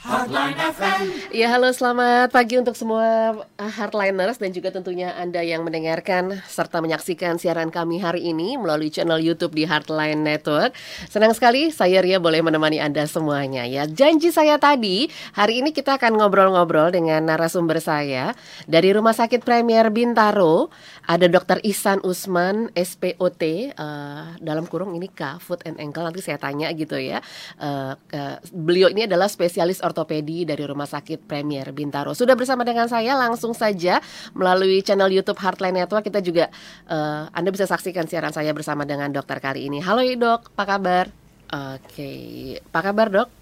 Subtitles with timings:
[0.00, 1.02] Heartline FM.
[1.28, 6.80] Ya halo selamat pagi untuk semua uh, Heartliners dan juga tentunya Anda yang mendengarkan serta
[6.80, 10.72] menyaksikan siaran kami hari ini melalui channel YouTube di Heartline Network.
[11.12, 13.84] Senang sekali saya Ria boleh menemani Anda semuanya ya.
[13.84, 18.32] Janji saya tadi, hari ini kita akan ngobrol-ngobrol dengan narasumber saya
[18.64, 20.72] dari Rumah Sakit Premier Bintaro.
[21.04, 21.60] Ada Dr.
[21.66, 23.42] Ihsan Usman, SPOT,
[23.76, 26.08] uh, dalam kurung ini K, Foot and Ankle.
[26.08, 27.20] Nanti saya tanya gitu ya.
[27.60, 32.14] Uh, uh, beliau ini adalah spesialis ortopedi dari Rumah Sakit Premier Bintaro.
[32.14, 33.98] Sudah bersama dengan saya langsung saja
[34.32, 36.06] melalui channel YouTube Heartline Network.
[36.06, 36.46] Kita juga
[36.86, 39.82] uh, Anda bisa saksikan siaran saya bersama dengan dokter kali ini.
[39.82, 41.04] Halo dok, apa kabar?
[41.50, 42.12] Oke,
[42.62, 43.39] apa kabar dok?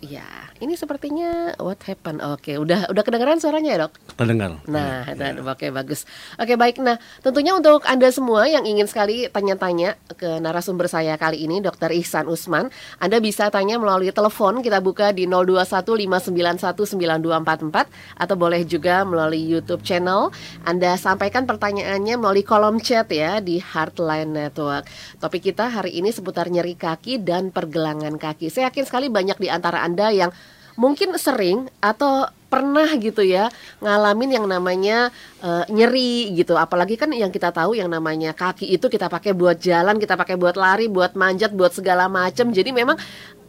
[0.00, 0.24] Ya,
[0.64, 2.24] ini sepertinya what happened?
[2.24, 3.92] Oke, udah udah kedengaran suaranya ya dok?
[4.16, 4.56] Terdengar.
[4.64, 5.36] Nah, ya.
[5.44, 6.08] oke bagus.
[6.40, 6.80] Oke baik.
[6.80, 11.92] Nah, tentunya untuk anda semua yang ingin sekali tanya-tanya ke narasumber saya kali ini, Dr.
[11.92, 19.52] Ihsan Usman, Anda bisa tanya melalui telepon kita buka di 0215919244 atau boleh juga melalui
[19.52, 20.32] YouTube channel.
[20.64, 24.88] Anda sampaikan pertanyaannya melalui kolom chat ya di Heartline Network.
[25.20, 28.48] Topik kita hari ini seputar nyeri kaki dan pergelangan kaki.
[28.48, 30.30] Saya yakin sekali banyak di antara anda yang
[30.78, 33.46] mungkin sering atau pernah gitu ya
[33.78, 36.58] ngalamin yang namanya uh, nyeri gitu.
[36.58, 40.34] Apalagi kan yang kita tahu yang namanya kaki itu kita pakai buat jalan kita pakai
[40.34, 42.50] buat lari buat manjat buat segala macam.
[42.50, 42.98] Jadi memang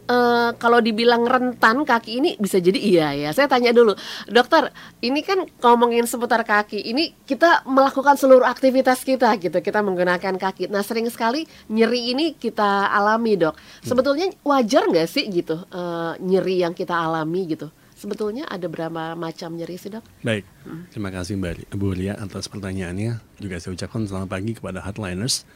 [0.02, 3.30] Uh, kalau dibilang rentan kaki ini bisa jadi iya ya.
[3.30, 3.94] Saya tanya dulu,
[4.26, 6.82] dokter, ini kan ngomongin seputar kaki.
[6.90, 9.62] Ini kita melakukan seluruh aktivitas kita gitu.
[9.62, 10.66] Kita menggunakan kaki.
[10.66, 13.54] Nah sering sekali nyeri ini kita alami dok.
[13.54, 13.86] Hmm.
[13.86, 17.70] Sebetulnya wajar nggak sih gitu uh, nyeri yang kita alami gitu?
[17.94, 20.02] Sebetulnya ada berapa macam nyeri sih dok?
[20.26, 20.90] Baik, hmm.
[20.90, 23.22] terima kasih Mbak Bu Lia atas pertanyaannya.
[23.38, 25.46] Juga saya ucapkan selamat pagi kepada hotliners.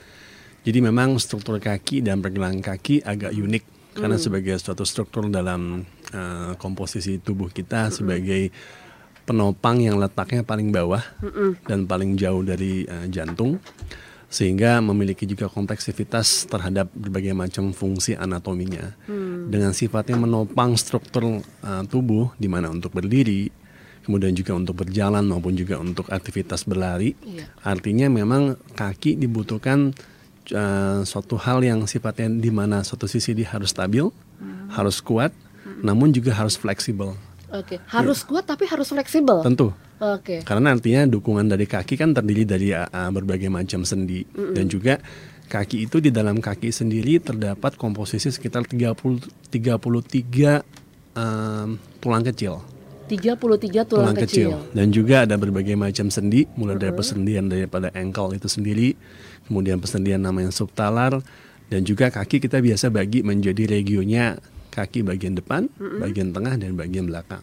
[0.63, 4.25] Jadi memang struktur kaki dan pergelangan kaki agak unik karena hmm.
[4.29, 7.93] sebagai suatu struktur dalam uh, komposisi tubuh kita hmm.
[7.93, 8.43] sebagai
[9.27, 11.67] penopang yang letaknya paling bawah hmm.
[11.67, 13.59] dan paling jauh dari uh, jantung
[14.27, 19.49] sehingga memiliki juga kompleksivitas terhadap berbagai macam fungsi anatominya hmm.
[19.49, 23.49] dengan sifatnya menopang struktur uh, tubuh di mana untuk berdiri
[24.07, 27.51] kemudian juga untuk berjalan maupun juga untuk aktivitas berlari yeah.
[27.67, 29.91] artinya memang kaki dibutuhkan
[30.53, 34.75] uh, suatu hal yang sifatnya di mana suatu sisi dia harus stabil, hmm.
[34.75, 35.83] harus kuat, hmm.
[35.83, 37.17] namun juga harus fleksibel.
[37.55, 37.79] Oke, okay.
[37.89, 38.27] harus ya.
[38.27, 39.41] kuat tapi harus fleksibel.
[39.47, 39.71] Tentu.
[39.97, 40.21] Oke.
[40.21, 40.39] Okay.
[40.43, 44.55] Karena nantinya dukungan dari kaki kan terdiri dari uh, berbagai macam sendi mm -mm.
[44.55, 44.95] dan juga
[45.47, 48.99] kaki itu di dalam kaki sendiri terdapat komposisi sekitar 30
[49.49, 50.77] 33
[51.17, 52.61] um, tulang kecil.
[53.07, 54.51] 33 tulang, tulang kecil.
[54.51, 54.75] kecil.
[54.75, 58.99] Dan juga ada berbagai macam sendi, mulai dari persendian daripada ankle itu sendiri,
[59.47, 61.23] kemudian persendian namanya subtalar,
[61.67, 64.39] dan juga kaki kita biasa bagi menjadi regionnya
[64.71, 67.43] kaki bagian depan, bagian tengah, dan bagian belakang.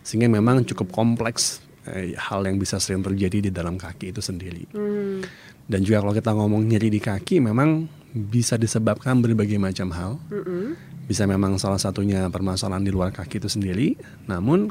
[0.00, 4.64] Sehingga memang cukup kompleks eh, hal yang bisa sering terjadi di dalam kaki itu sendiri.
[4.72, 5.20] Mm.
[5.70, 10.12] Dan juga kalau kita ngomong nyeri di kaki, memang bisa disebabkan berbagai macam hal.
[10.32, 10.64] Mm -hmm.
[11.06, 14.70] Bisa memang salah satunya permasalahan di luar kaki itu sendiri, namun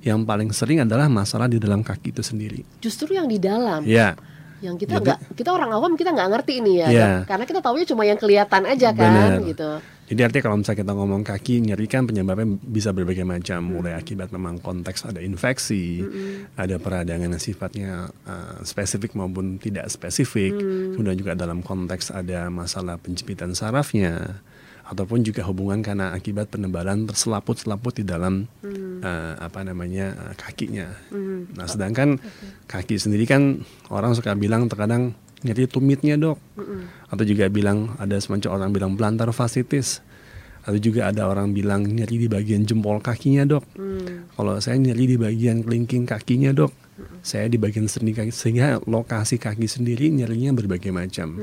[0.00, 2.64] yang paling sering adalah masalah di dalam kaki itu sendiri.
[2.80, 3.84] Justru yang di dalam.
[3.84, 4.16] Ya.
[4.60, 7.08] Yang kita nggak, kita orang awam kita nggak ngerti ini ya, ya.
[7.24, 9.48] karena kita tahunya cuma yang kelihatan aja kan, Bener.
[9.48, 9.70] gitu.
[10.10, 13.70] Jadi artinya kalau misalnya kita ngomong kaki nyeri kan penyebabnya bisa berbagai macam, hmm.
[13.78, 16.58] mulai akibat memang konteks ada infeksi, hmm.
[16.58, 20.98] ada peradangan yang sifatnya uh, spesifik maupun tidak spesifik, hmm.
[20.98, 24.42] kemudian juga dalam konteks ada masalah penjepitan sarafnya
[24.90, 29.06] ataupun juga hubungan karena akibat penebalan terselaput-selaput di dalam hmm.
[29.06, 30.90] uh, apa namanya uh, kakinya.
[31.14, 31.46] Hmm.
[31.54, 32.66] Nah, sedangkan okay.
[32.66, 35.14] kaki sendiri kan orang suka bilang terkadang
[35.46, 37.06] nyeri tumitnya dok, hmm.
[37.14, 40.02] atau juga bilang ada semacam orang bilang plantar fasciitis,
[40.66, 43.64] atau juga ada orang bilang nyeri di bagian jempol kakinya dok.
[43.78, 44.26] Hmm.
[44.34, 46.74] Kalau saya nyeri di bagian kelingking kakinya dok,
[47.20, 51.36] saya di bagian sendi kaki sehingga lokasi kaki sendiri nyerinya berbagai macam.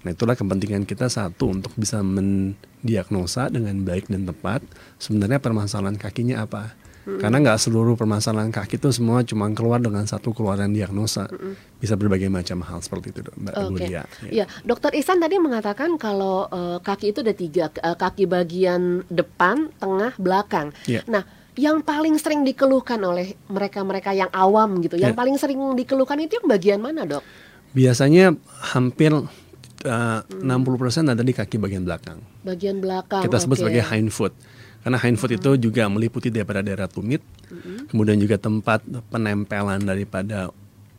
[0.00, 4.64] Nah itulah kepentingan kita satu untuk bisa mendiagnosa dengan baik dan tepat
[4.96, 6.72] sebenarnya permasalahan kakinya apa.
[7.00, 7.20] Mm-hmm.
[7.24, 11.26] Karena nggak seluruh permasalahan kaki itu semua cuma keluar dengan satu keluaran diagnosa.
[11.32, 11.80] Mm-hmm.
[11.80, 13.68] Bisa berbagai macam hal seperti itu, Mbak okay.
[13.72, 13.90] Budia.
[13.90, 14.04] Ya.
[14.28, 19.72] ya, Dokter Isan tadi mengatakan kalau uh, kaki itu ada tiga, uh, kaki bagian depan,
[19.80, 20.76] tengah, belakang.
[20.84, 21.00] Yeah.
[21.08, 21.24] Nah,
[21.58, 25.18] yang paling sering dikeluhkan oleh mereka-mereka yang awam gitu, yang yeah.
[25.18, 27.24] paling sering dikeluhkan itu yang bagian mana, Dok?
[27.70, 28.34] Biasanya
[28.74, 30.66] hampir uh, hmm.
[30.66, 32.18] 60% ada di kaki bagian belakang.
[32.42, 33.24] Bagian belakang.
[33.24, 33.62] Kita sebut okay.
[33.66, 34.34] sebagai hind foot.
[34.80, 35.38] Karena hind foot hmm.
[35.42, 37.20] itu juga meliputi daripada daerah tumit,
[37.52, 37.92] hmm.
[37.92, 38.80] kemudian juga tempat
[39.12, 40.48] penempelan daripada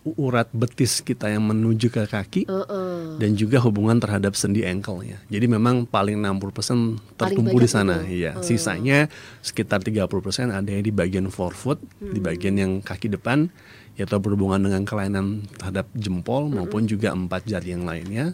[0.03, 3.01] urat betis kita yang menuju ke kaki Uh, uh.
[3.21, 5.21] dan juga hubungan terhadap sendi ankle-nya.
[5.29, 8.01] Jadi memang paling 60% tertumpu di sana.
[8.01, 8.25] itu.
[8.25, 10.09] Iya, sisanya sekitar 30%
[10.49, 12.25] ada yang di bagian forefoot, di Hmm.
[12.25, 13.53] bagian yang kaki depan
[13.91, 16.63] yaitu berhubungan dengan kelainan terhadap jempol Hmm.
[16.63, 18.33] maupun juga empat jari yang lainnya.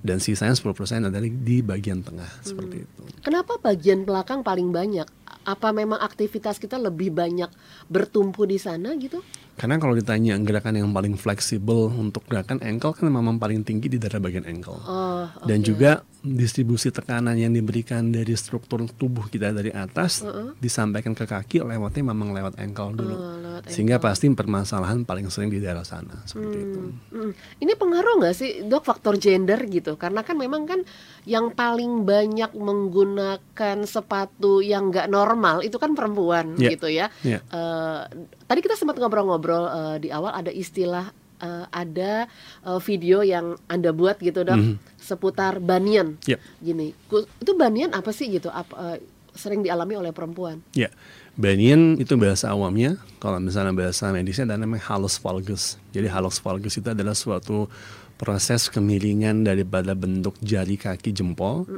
[0.00, 2.42] Dan sisanya 10% adalah di bagian tengah Hmm.
[2.42, 3.02] seperti itu.
[3.20, 5.06] Kenapa bagian belakang paling banyak?
[5.44, 7.46] Apa memang aktivitas kita lebih banyak
[7.86, 9.22] bertumpu di sana gitu?
[9.56, 13.96] Karena kalau ditanya gerakan yang paling fleksibel untuk gerakan ankle kan memang paling tinggi di
[13.96, 14.76] daerah bagian ankle.
[14.84, 15.66] Oh, Dan oke.
[15.72, 20.26] juga distribusi tekanan yang diberikan dari struktur tubuh kita dari atas
[20.58, 23.14] disampaikan ke kaki lewatnya memang lewat ankle dulu.
[23.14, 26.80] Oh, lewat Sehingga pasti permasalahan paling sering di daerah sana seperti itu.
[27.14, 27.32] Mm.
[27.62, 29.94] Ini pengaruh nggak sih dok faktor gender gitu?
[29.94, 30.80] Karena kan memang kan
[31.24, 36.68] yang paling banyak menggunakan sepatu yang nggak normal itu kan perempuan Iya.
[36.74, 37.06] gitu ya.
[37.22, 37.40] Iya.
[37.40, 38.00] Eh,
[38.44, 41.08] tadi kita sempat ngobrol-ngobrol eh, di awal ada istilah
[41.38, 42.24] eh, ada
[42.64, 44.58] eh, video yang anda buat gitu dok
[45.06, 46.18] seputar banian.
[46.26, 46.38] Yep.
[46.58, 46.90] Gini,
[47.38, 48.50] itu banian apa sih gitu?
[48.50, 48.98] Apa eh,
[49.38, 50.58] sering dialami oleh perempuan?
[50.74, 50.90] Ya,
[51.38, 52.98] banian itu bahasa awamnya.
[53.22, 55.78] Kalau misalnya bahasa medisnya ada namanya halus valgus.
[55.94, 57.70] Jadi halus valgus itu adalah suatu
[58.16, 61.68] proses kemiringan daripada bentuk jari kaki jempol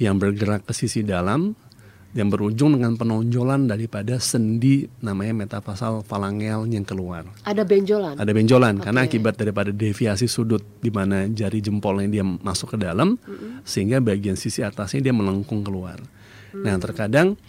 [0.00, 1.52] yang bergerak ke sisi dalam
[2.12, 7.24] yang berujung dengan penonjolan daripada sendi namanya metafasal falangel yang keluar.
[7.48, 8.20] Ada benjolan.
[8.20, 9.16] Ada benjolan karena Oke.
[9.16, 13.16] akibat daripada deviasi sudut di mana jari jempolnya dia masuk ke dalam
[13.64, 15.96] sehingga bagian sisi atasnya dia melengkung keluar.
[16.52, 17.40] Nah, terkadang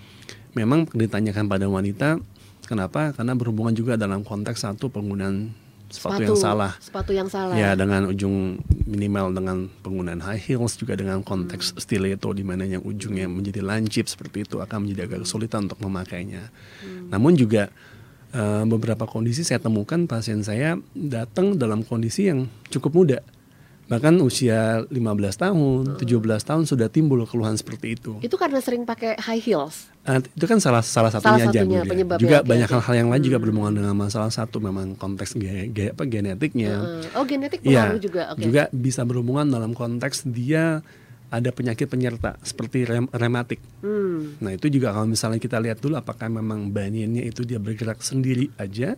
[0.55, 2.23] memang ditanyakan pada wanita
[2.63, 3.11] kenapa?
[3.11, 5.51] Karena berhubungan juga dalam konteks satu penggunaan
[5.93, 6.71] sepatu, yang salah.
[6.81, 7.53] Sepatu yang salah.
[7.53, 8.57] Ya, dengan ujung
[8.89, 14.09] minimal dengan penggunaan high heels juga dengan konteks stiletto di mana yang ujungnya menjadi lancip
[14.09, 16.49] seperti itu akan menjadi agak kesulitan untuk memakainya.
[17.13, 17.69] Namun juga
[18.33, 23.19] eh, beberapa kondisi saya temukan pasien saya datang dalam kondisi yang cukup muda.
[23.83, 24.95] Bahkan usia 15
[25.35, 26.07] tahun, 17
[26.39, 28.15] tahun sudah timbul keluhan seperti itu.
[28.19, 29.91] Itu karena sering pakai high heels.
[30.03, 32.17] Ah, itu kan salah salah satunya, aja satunya ya.
[32.17, 35.91] Juga oke, banyak hal-hal yang lain juga berhubungan dengan masalah satu memang konteks ge- ge-
[35.91, 36.73] apa genetiknya.
[37.03, 38.21] Eh, oh genetik pengaruh juga.
[38.31, 38.43] Oke.
[38.43, 40.79] juga bisa berhubungan dalam konteks dia
[41.33, 43.57] ada penyakit penyerta seperti rem- rematik.
[43.81, 44.37] Hmm.
[44.37, 48.53] Nah itu juga kalau misalnya kita lihat dulu apakah memang baniannya itu dia bergerak sendiri
[48.61, 48.93] aja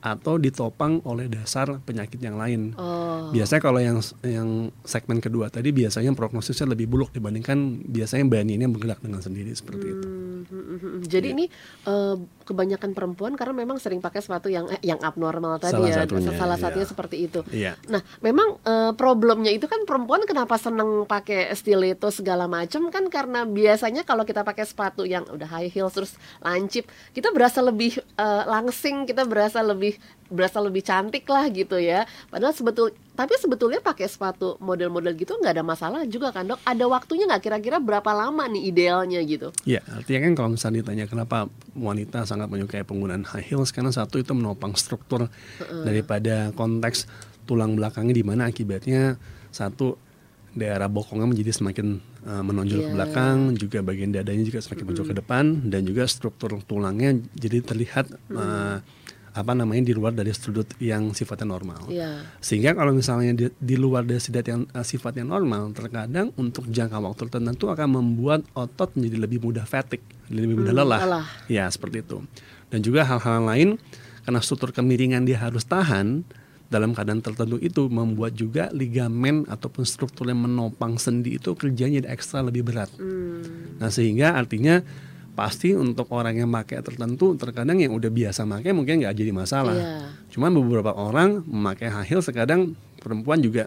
[0.00, 2.72] atau ditopang oleh dasar penyakit yang lain.
[2.80, 3.28] Oh.
[3.36, 9.04] Biasanya kalau yang yang segmen kedua tadi biasanya prognosisnya lebih buruk dibandingkan biasanya baniannya bergerak
[9.04, 10.08] dengan sendiri seperti itu.
[10.08, 10.94] Hmm, hmm, hmm, hmm.
[11.04, 11.44] Jadi ini
[11.88, 15.96] eh, kebanyakan perempuan karena memang sering pakai sepatu yang eh, yang abnormal tadi Salah ya.
[16.04, 16.64] satunya, Salah iya.
[16.64, 17.40] satunya seperti itu.
[17.50, 17.72] Iya.
[17.88, 23.48] Nah, memang eh, problemnya itu kan perempuan kenapa seneng pakai stiletto segala macam kan karena
[23.48, 26.12] biasanya kalau kita pakai sepatu yang udah high heels terus
[26.44, 26.86] lancip,
[27.16, 29.96] kita berasa lebih eh, langsing, kita berasa lebih
[30.32, 32.08] berasa lebih cantik lah gitu ya.
[32.28, 36.58] Padahal sebetul tapi sebetulnya pakai sepatu model-model gitu nggak ada masalah juga kan dok.
[36.64, 39.54] Ada waktunya nggak kira-kira berapa lama nih idealnya gitu?
[39.64, 44.18] Ya, artinya kan kalau misalnya ditanya kenapa wanita sangat menyukai penggunaan high heels karena satu
[44.18, 45.28] itu menopang struktur
[45.82, 47.06] daripada konteks
[47.44, 49.20] tulang belakangnya di mana akibatnya
[49.52, 50.00] satu
[50.54, 52.94] daerah bokongnya menjadi semakin uh, menonjol ke Iya.
[52.94, 58.06] belakang, juga bagian dadanya juga semakin menonjol ke depan dan juga struktur tulangnya jadi terlihat
[58.30, 58.78] uh,
[59.34, 61.90] apa namanya di luar dari sudut yang sifatnya normal.
[61.90, 62.22] Iya.
[62.38, 67.02] Sehingga kalau misalnya di, di luar dari sifat yang eh, sifatnya normal, terkadang untuk jangka
[67.02, 71.00] waktu tertentu akan membuat otot menjadi lebih mudah fatigue, lebih mudah lelah.
[71.02, 71.26] lelah.
[71.50, 72.22] Ya, seperti itu.
[72.70, 73.68] Dan juga hal-hal lain
[74.22, 76.22] karena struktur kemiringan dia harus tahan
[76.70, 82.08] dalam keadaan tertentu itu membuat juga ligamen ataupun struktur yang menopang sendi itu kerjanya jadi
[82.14, 82.90] ekstra lebih berat.
[82.96, 83.78] Hmm.
[83.82, 84.80] Nah, sehingga artinya
[85.34, 89.74] pasti untuk orang yang pakai tertentu terkadang yang udah biasa pakai mungkin nggak jadi masalah.
[89.74, 89.98] Iya.
[90.30, 93.66] Cuman beberapa orang memakai high heels kadang perempuan juga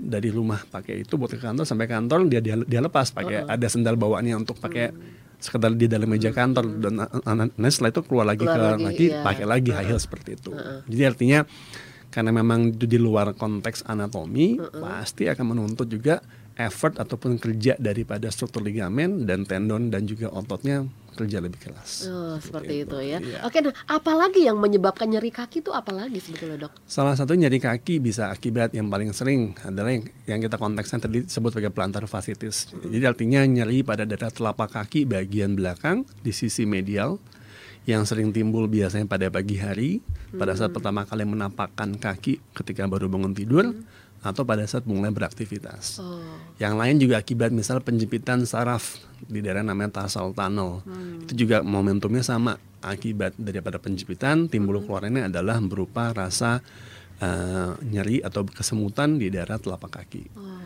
[0.00, 3.66] dari rumah pakai itu buat ke kantor sampai kantor dia dia, dia lepas pakai ada
[3.68, 4.96] sendal bawaannya untuk pakai
[5.36, 9.06] sekedar di dalam meja kantor dan nanti setelah itu keluar lagi Keluar ke lagi, lagi
[9.12, 9.20] iya.
[9.24, 10.52] pakai lagi high heels seperti itu.
[10.88, 11.44] Jadi artinya
[12.10, 16.18] karena memang itu di luar konteks anatomi pasti akan menuntut juga
[16.60, 20.84] effort ataupun kerja daripada struktur ligamen dan tendon dan juga ototnya
[21.16, 22.06] kerja lebih keras.
[22.06, 23.18] Oh, seperti itu ya.
[23.18, 23.44] Iya.
[23.44, 26.72] Oke, nah apalagi yang menyebabkan nyeri kaki itu apalagi sebetulnya dok?
[26.86, 31.26] Salah satu nyeri kaki bisa akibat yang paling sering adalah yang, yang kita konteksnya tadi
[31.26, 32.72] sebut sebagai plantar fasciitis.
[32.72, 37.20] Jadi artinya nyeri pada daerah telapak kaki bagian belakang di sisi medial
[37.88, 40.04] yang sering timbul biasanya pada pagi hari
[40.36, 43.72] pada saat pertama kali menapakkan kaki ketika baru bangun tidur
[44.20, 45.96] atau pada saat mulai beraktivitas.
[45.96, 46.20] Oh,
[46.60, 50.84] Yang lain juga akibat misal penjepitan saraf di daerah namanya tarsal tunnel.
[51.24, 52.60] Itu juga momentumnya sama.
[52.80, 56.60] Akibat daripada penjepitan timbul keluarannya adalah berupa rasa
[57.20, 60.24] uh, nyeri atau kesemutan di daerah telapak kaki.
[60.36, 60.60] Oh.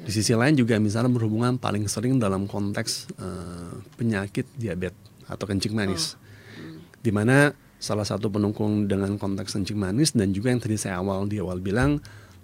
[0.00, 4.98] Di sisi lain juga misalnya berhubungan paling sering dalam konteks uh, penyakit diabetes
[5.30, 6.18] atau kencing manis,
[7.00, 11.24] di mana salah satu pendukung dengan konteks kencing manis dan juga yang tadi saya awal
[11.24, 11.96] di awal bilang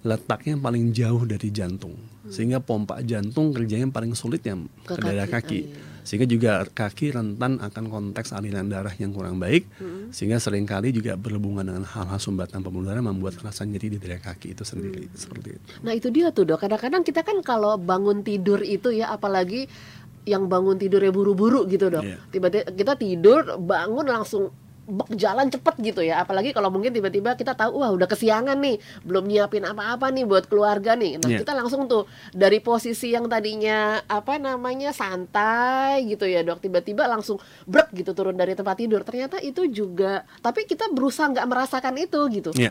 [0.06, 1.98] letaknya paling jauh dari jantung,
[2.30, 6.04] sehingga pompa jantung kerjanya paling sulit yang Ke ke, daerah kaki, kaki, ah, iya.
[6.06, 9.66] sehingga juga kaki rentan akan konteks aliran darah yang kurang baik,
[10.14, 14.22] sehingga sering kali juga berhubungan dengan hal-hal sumbatan pembuluh darah membuat rasa nyeri di daerah
[14.22, 15.68] kaki itu sendiri seperti itu.
[15.82, 16.62] Nah itu dia tuh dok.
[16.62, 19.66] Kadang-kadang kita kan kalau bangun tidur itu ya, apalagi
[20.26, 22.02] yang bangun tidurnya buru-buru gitu dok.
[22.02, 22.18] Iya.
[22.34, 24.50] Tiba-tiba kita tidur, bangun langsung
[24.86, 26.22] bek jalan cepet gitu ya.
[26.22, 30.46] Apalagi kalau mungkin tiba-tiba kita tahu wah udah kesiangan nih, belum nyiapin apa-apa nih buat
[30.46, 31.18] keluarga nih.
[31.18, 31.42] Nah Iya.
[31.42, 37.38] kita langsung tuh dari posisi yang tadinya apa namanya santai gitu ya dok, tiba-tiba langsung
[37.66, 39.02] brek gitu turun dari tempat tidur.
[39.02, 42.50] Ternyata itu juga, tapi kita berusaha nggak merasakan itu gitu.
[42.54, 42.70] Iya.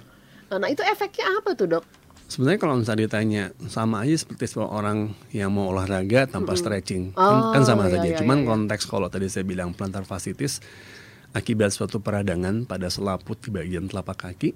[0.56, 1.84] Nah itu efeknya apa tuh dok?
[2.25, 7.62] Sebenarnya kalau misalnya ditanya sama aja seperti seorang yang mau olahraga tanpa stretching Oh, kan,
[7.62, 8.08] kan sama iya, saja.
[8.10, 10.58] iya, Cuman iya, konteks kalau tadi saya bilang plantar fasciitis
[11.38, 14.55] akibat suatu peradangan pada selaput di bagian telapak kaki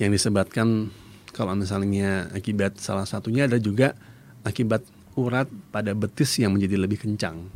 [0.00, 0.90] yang disebabkan
[1.30, 3.94] kalau misalnya akibat salah satunya ada juga
[4.42, 4.82] akibat
[5.14, 7.46] urat pada betis yang menjadi lebih kencang.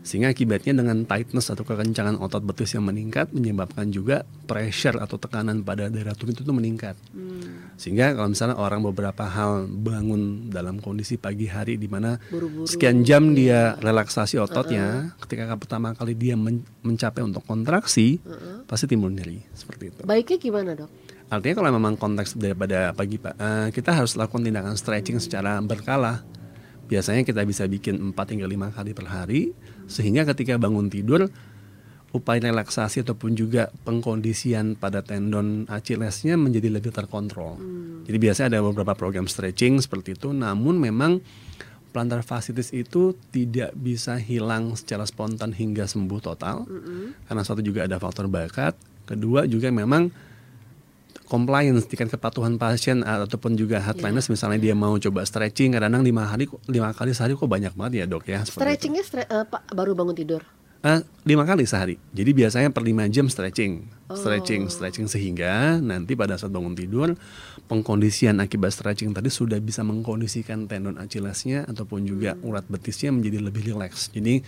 [0.00, 5.60] Sehingga akibatnya dengan tightness atau kekencangan otot betis yang meningkat menyebabkan juga pressure atau tekanan
[5.60, 6.96] pada daerah tumit itu meningkat.
[7.76, 12.16] Sehingga kalau misalnya orang beberapa hal bangun dalam kondisi pagi hari di mana
[12.64, 18.24] sekian jam dia relaksasi ototnya, ketika pertama kali dia men- mencapai untuk kontraksi,
[18.64, 20.00] pasti timbul nyeri seperti itu.
[20.08, 20.88] Baiknya gimana dok?
[21.30, 26.26] Artinya kalau memang konteks daripada pagi pak, eh, kita harus lakukan tindakan stretching secara berkala.
[26.90, 29.54] Biasanya kita bisa bikin 4 hingga 5 kali per hari,
[29.86, 31.30] sehingga ketika bangun tidur,
[32.10, 37.62] upaya relaksasi ataupun juga pengkondisian pada tendon Achillesnya menjadi lebih terkontrol.
[38.10, 41.22] Jadi biasanya ada beberapa program stretching seperti itu, namun memang
[41.94, 46.66] plantar fasciitis itu tidak bisa hilang secara spontan hingga sembuh total,
[47.30, 48.74] karena satu juga ada faktor bakat,
[49.06, 50.10] kedua juga memang
[51.30, 56.50] compliance tingkat kepatuhan pasien ataupun juga headliners misalnya dia mau coba stretching kadang-kadang lima hari
[56.66, 58.42] lima kali sehari kok banyak banget ya dok ya.
[58.42, 60.42] Stretchingnya stre- eh, Pak baru bangun tidur.
[60.80, 64.16] Eh, lima kali sehari jadi biasanya per lima jam stretching Oh.
[64.16, 67.12] stretching stretching sehingga nanti pada saat bangun tidur
[67.68, 72.48] pengkondisian akibat stretching tadi sudah bisa mengkondisikan tendon Achillesnya ataupun juga Hmm.
[72.48, 74.40] urat betisnya menjadi lebih rileks jadi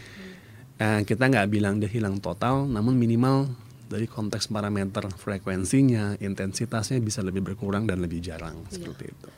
[0.79, 3.53] eh, kita nggak bilang dia hilang total namun minimal
[3.93, 8.81] dari konteks parameter frekuensinya intensitasnya bisa lebih berkurang dan lebih jarang Iya.
[8.81, 9.29] seperti itu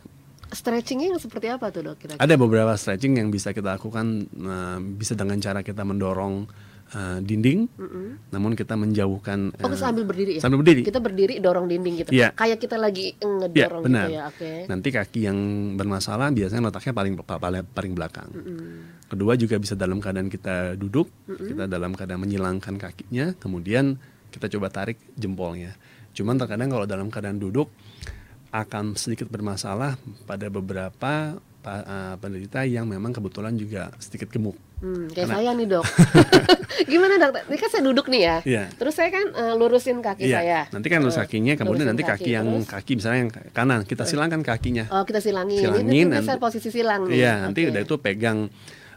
[0.54, 2.22] Stretchingnya yang seperti apa tuh dok kira-kira?
[2.22, 6.46] ada beberapa stretching yang bisa kita lakukan eh, bisa dengan cara kita mendorong
[6.94, 7.66] eh, dinding,
[8.30, 9.50] namun kita menjauhkan.
[9.58, 10.40] Oh eh, sambil berdiri ya?
[10.46, 10.86] Sambil berdiri.
[10.86, 12.10] Kita berdiri dorong dinding gitu.
[12.14, 12.30] Iya.
[12.38, 14.06] Kayak kita lagi ngedorong benar.
[14.06, 14.22] gitu ya.
[14.30, 14.52] Oke.
[14.70, 15.38] Nanti kaki yang
[15.74, 18.28] bermasalah biasanya letaknya paling paling, paling belakang.
[19.10, 23.98] Kedua juga bisa dalam keadaan kita duduk, kita dalam keadaan menyilangkan kakinya, kemudian
[24.34, 25.78] kita coba tarik jempolnya.
[26.10, 27.70] Cuman terkadang kalau dalam keadaan duduk
[28.50, 34.54] akan sedikit bermasalah pada beberapa pa- eh, penderita yang memang kebetulan juga sedikit gemuk.
[34.78, 35.84] Hmm, kayak Karena- saya nih dok.
[36.92, 37.32] Gimana dok?
[37.46, 38.36] Ini kan saya duduk nih ya.
[38.44, 38.64] Iya.
[38.74, 40.60] Terus saya kan eh, lurusin kaki Iya, saya.
[40.70, 43.80] nanti kan lurus Eh, kakinya, kemudian lurusin nanti kaki, yang Terus, kaki misalnya yang kanan,
[43.82, 44.84] kita silangkan kakinya.
[44.92, 45.62] Oh kita silangin.
[45.62, 47.06] Silangin, ini, nanti- posisi silang.
[47.08, 47.70] Iya, nanti Oke.
[47.70, 48.38] udah itu pegang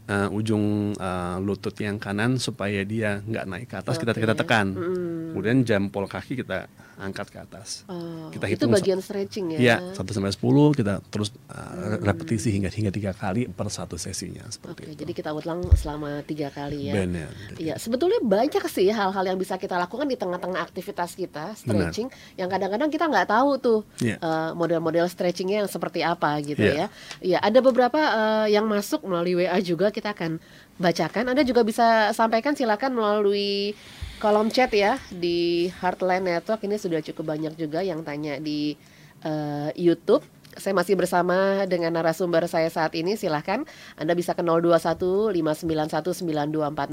[0.07, 4.23] uh, ujung uh, lutut yang kanan supaya dia nggak naik ke atas, kita Oke.
[4.23, 4.73] kita tekan.
[4.73, 5.35] Mm.
[5.35, 7.85] Kemudian jempol kaki kita angkat ke atas.
[7.85, 9.59] Oh, kita itu hitung bagian stretching ya.
[9.61, 10.41] Iya, 1 sampai 10
[10.81, 15.05] kita terus uh, repetisi hingga hingga tiga kali per satu sesinya seperti Oke, itu.
[15.05, 16.93] jadi kita ulang selama tiga kali ya.
[16.97, 17.29] Benar.
[17.61, 22.49] Iya, sebetulnya banyak sih hal-hal yang bisa kita lakukan di tengah-tengah aktivitas kita, stretching, yang
[22.49, 24.17] kadang-kadang kita nggak tahu tuh Iya.
[24.17, 26.89] eh, model-model stretchingnya yang seperti apa gitu ya.
[27.21, 27.37] Iya.
[27.45, 30.41] Ada beberapa eh, yang masuk melalui WA juga kita akan
[30.81, 31.29] bacakan.
[31.29, 33.77] Anda juga bisa sampaikan silakan melalui
[34.17, 36.65] kolom chat ya di Heartline Network.
[36.65, 38.73] Ini sudah cukup banyak juga yang tanya di
[39.21, 40.25] eh, YouTube.
[40.57, 43.13] Saya masih bersama dengan narasumber saya saat ini.
[43.13, 46.17] Silahkan Anda bisa ke 021 591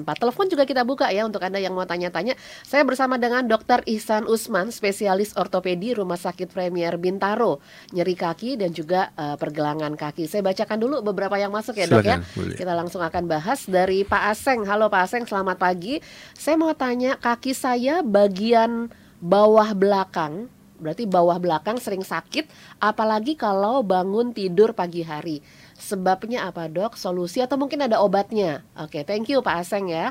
[0.04, 0.20] 9244.
[0.20, 2.36] Telepon juga kita buka ya untuk Anda yang mau tanya-tanya.
[2.62, 3.80] Saya bersama dengan Dr.
[3.88, 7.64] Ihsan Usman, spesialis ortopedi Rumah Sakit Premier Bintaro,
[7.96, 10.28] nyeri kaki dan juga eh, pergelangan kaki.
[10.28, 12.20] Saya bacakan dulu beberapa yang masuk ya, Dok ya.
[12.36, 12.56] Boleh.
[12.56, 14.68] Kita langsung akan bahas dari Pak Aseng.
[14.68, 16.04] Halo Pak Aseng, selamat pagi.
[16.36, 18.92] Saya mau tanya kaki saya bagian
[19.24, 22.50] bawah belakang berarti bawah belakang sering sakit
[22.82, 25.38] apalagi kalau bangun tidur pagi hari
[25.78, 30.10] sebabnya apa dok solusi atau mungkin ada obatnya oke thank you Pak Aseng ya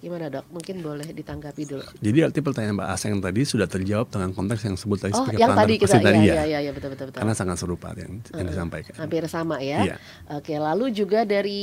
[0.00, 0.48] Gimana dok?
[0.48, 1.84] Mungkin boleh ditanggapi dulu.
[2.00, 5.52] Jadi arti pertanyaan Mbak Aseng tadi sudah terjawab dengan konteks yang sebut tadi Oh, yang
[5.52, 6.44] tadi kita, tadi iya, ya.
[6.48, 7.20] iya, iya, betul, betul, betul.
[7.20, 8.96] Karena sangat serupa yang, yang disampaikan.
[8.96, 9.84] Hampir sama ya.
[9.84, 9.96] Iya.
[10.32, 11.60] Oke, lalu juga dari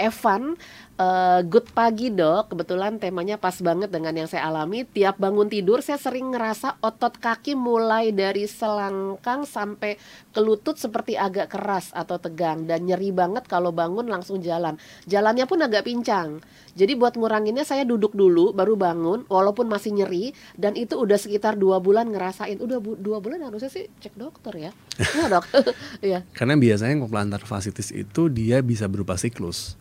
[0.00, 0.56] Evan,
[0.98, 2.52] eh, good pagi dok.
[2.52, 4.82] Kebetulan temanya pas banget dengan yang saya alami.
[4.84, 9.96] Tiap bangun tidur saya sering ngerasa otot kaki mulai dari selangkang sampai
[10.34, 14.76] ke lutut seperti agak keras atau tegang dan nyeri banget kalau bangun langsung jalan.
[15.06, 16.42] Jalannya pun agak pincang.
[16.78, 21.58] Jadi buat nguranginnya saya duduk dulu baru bangun walaupun masih nyeri dan itu udah sekitar
[21.58, 22.58] dua bulan ngerasain.
[22.58, 24.70] Udah bu- dua bulan harusnya sih cek dokter ya.
[25.18, 25.44] Iya dok.
[26.06, 26.18] Iya.
[26.34, 29.74] Karena biasanya plantar fasciitis itu dia bisa berupa siklus.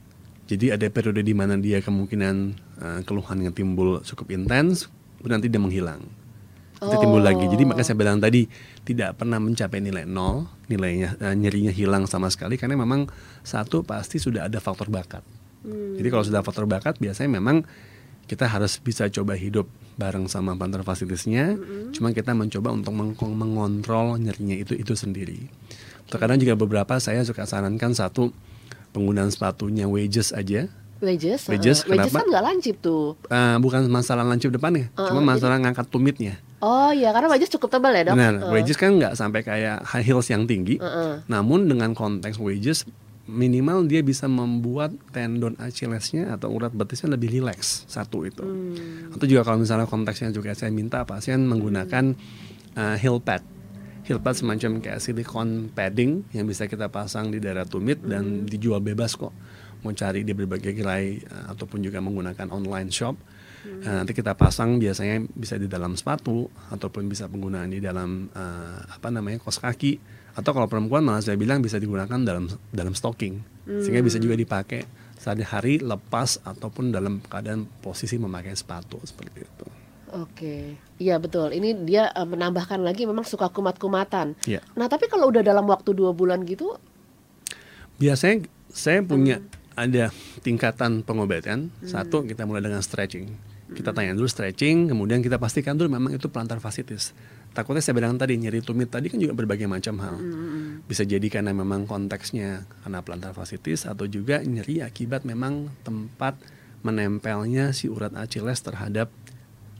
[0.47, 2.35] Jadi ada periode di mana dia kemungkinan
[2.79, 4.87] eh, keluhan yang timbul cukup intens,
[5.19, 6.01] kemudian nanti dia menghilang.
[6.77, 7.45] Nanti timbul lagi.
[7.49, 8.47] Jadi makanya saya bilang tadi
[8.85, 13.11] tidak pernah mencapai nilai nol, nilainya eh, nyerinya hilang sama sekali karena memang
[13.43, 15.21] satu pasti sudah ada faktor bakat.
[15.67, 17.67] Jadi kalau sudah faktor bakat biasanya memang
[18.23, 19.67] kita harus bisa coba hidup
[19.99, 21.59] bareng sama plantar fasciitisnya.
[21.91, 25.51] Cuma kita mencoba untuk meng- mengontrol nyerinya itu itu sendiri.
[26.07, 28.31] Terkadang juga beberapa saya suka sarankan satu
[28.97, 30.65] penggunaan sepatunya wedges aja.
[30.97, 33.13] Wedges, Wedges, uh, wedges kan nggak lancip tuh.
[33.29, 36.41] Eh, bukan masalah lancip depannya, cuma masalah ngangkat tumitnya.
[36.57, 38.17] Oh iya, karena wedges cukup tebal ya dok.
[38.17, 40.81] Benar, Uh, wedges kan nggak sampai kayak high heels yang tinggi.
[41.29, 42.81] Namun dengan konteks wedges
[43.27, 48.41] minimal dia bisa membuat tendon Achillesnya atau urat betisnya lebih rileks satu itu.
[49.13, 52.17] Atau juga kalau misalnya konteksnya juga saya minta pasien menggunakan
[52.73, 53.45] uh, heel pad.
[54.07, 58.79] Heel pad semacam kayak silikon padding yang bisa kita pasang di daerah tumit dan dijual
[58.79, 59.35] bebas kok.
[59.83, 63.19] Mau cari di berbagai gerai uh, ataupun juga menggunakan online shop.
[63.67, 68.79] Nah, nanti kita pasang biasanya bisa di dalam sepatu ataupun bisa penggunaan di dalam eh,
[68.87, 69.99] apa namanya kos kaki
[70.39, 74.87] atau kalau perempuan malah saya bilang bisa digunakan dalam dalam stocking sehingga bisa juga dipakai
[75.19, 79.76] sehari-hari lepas ataupun dalam keadaan posisi memakai sepatu seperti itu.
[80.15, 81.51] Oke, iya betul.
[81.51, 84.39] Ini dia uh, menambahkan lagi memang suka kumat-kumatan.
[84.47, 84.63] Iya.
[84.79, 86.79] Nah tapi kalau udah dalam waktu dua bulan gitu,
[87.97, 89.41] Biasanya saya punya
[89.73, 90.13] ada
[90.45, 91.73] tingkatan pengobatan.
[91.81, 93.25] Satu kita mulai dengan stretching.
[93.67, 97.11] Kita tanya dulu stretching, kemudian kita pastikan dulu memang itu plantar fasciitis.
[97.51, 100.15] Takutnya saya bilang tadi nyeri tumit tadi kan juga berbagai macam hal.
[100.85, 106.37] Bisa jadi karena memang konteksnya karena plantar fasciitis atau juga nyeri akibat memang tempat
[106.85, 109.09] menempelnya si urat Achilles terhadap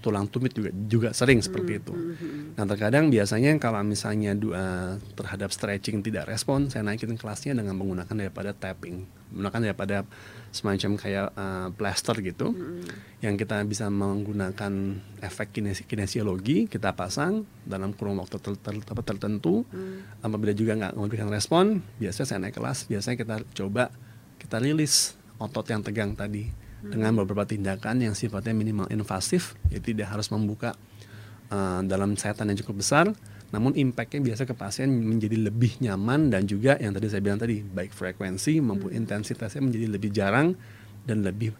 [0.07, 1.91] tulang tumit juga juga sering seperti itu.
[2.55, 8.15] Nah terkadang biasanya kalau misalnya dua terhadap stretching tidak respon, saya naikin kelasnya dengan menggunakan
[8.15, 9.03] daripada tapping,
[9.35, 9.97] menggunakan daripada
[10.55, 12.55] semacam kayak uh, plaster gitu,
[13.19, 19.03] yang kita bisa menggunakan efek kinesi kinesiologi kita pasang dalam kurun waktu ter- ter- ter-
[19.03, 19.67] tertentu.
[20.23, 23.91] Apabila juga nggak memberikan respon, biasanya saya naik kelas, biasanya kita coba
[24.39, 30.13] kita rilis otot yang tegang tadi dengan beberapa tindakan yang sifatnya minimal invasif, ya tidak
[30.13, 30.77] harus membuka
[31.49, 33.05] uh, dalam setan yang cukup besar,
[33.49, 37.63] namun impactnya biasa ke pasien menjadi lebih nyaman dan juga yang tadi saya bilang tadi
[37.63, 40.53] baik frekuensi maupun intensitasnya menjadi lebih jarang
[41.07, 41.55] dan lebih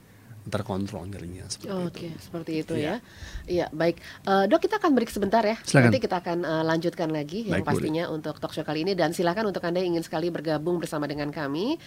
[0.48, 1.88] terkontrol nyerinya seperti itu.
[1.88, 3.00] Oke, seperti itu ya.
[3.48, 3.96] Iya, baik.
[4.28, 5.58] Eh, dok, kita akan break sebentar ya.
[5.64, 5.92] Silakan.
[5.92, 9.14] Nanti kita akan eh, lanjutkan lagi yang Baik, pastinya untuk talk show kali ini dan
[9.14, 11.78] silakan untuk Anda yang ingin sekali bergabung bersama dengan kami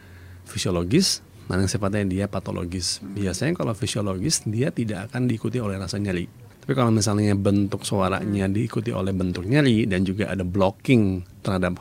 [0.47, 3.03] fisiologis, mana yang sifatnya dia patologis.
[3.03, 6.27] Biasanya kalau fisiologis dia tidak akan diikuti oleh rasa nyeri.
[6.63, 11.75] Tapi kalau misalnya bentuk suaranya diikuti oleh bentuk nyeri dan juga ada blocking terhadap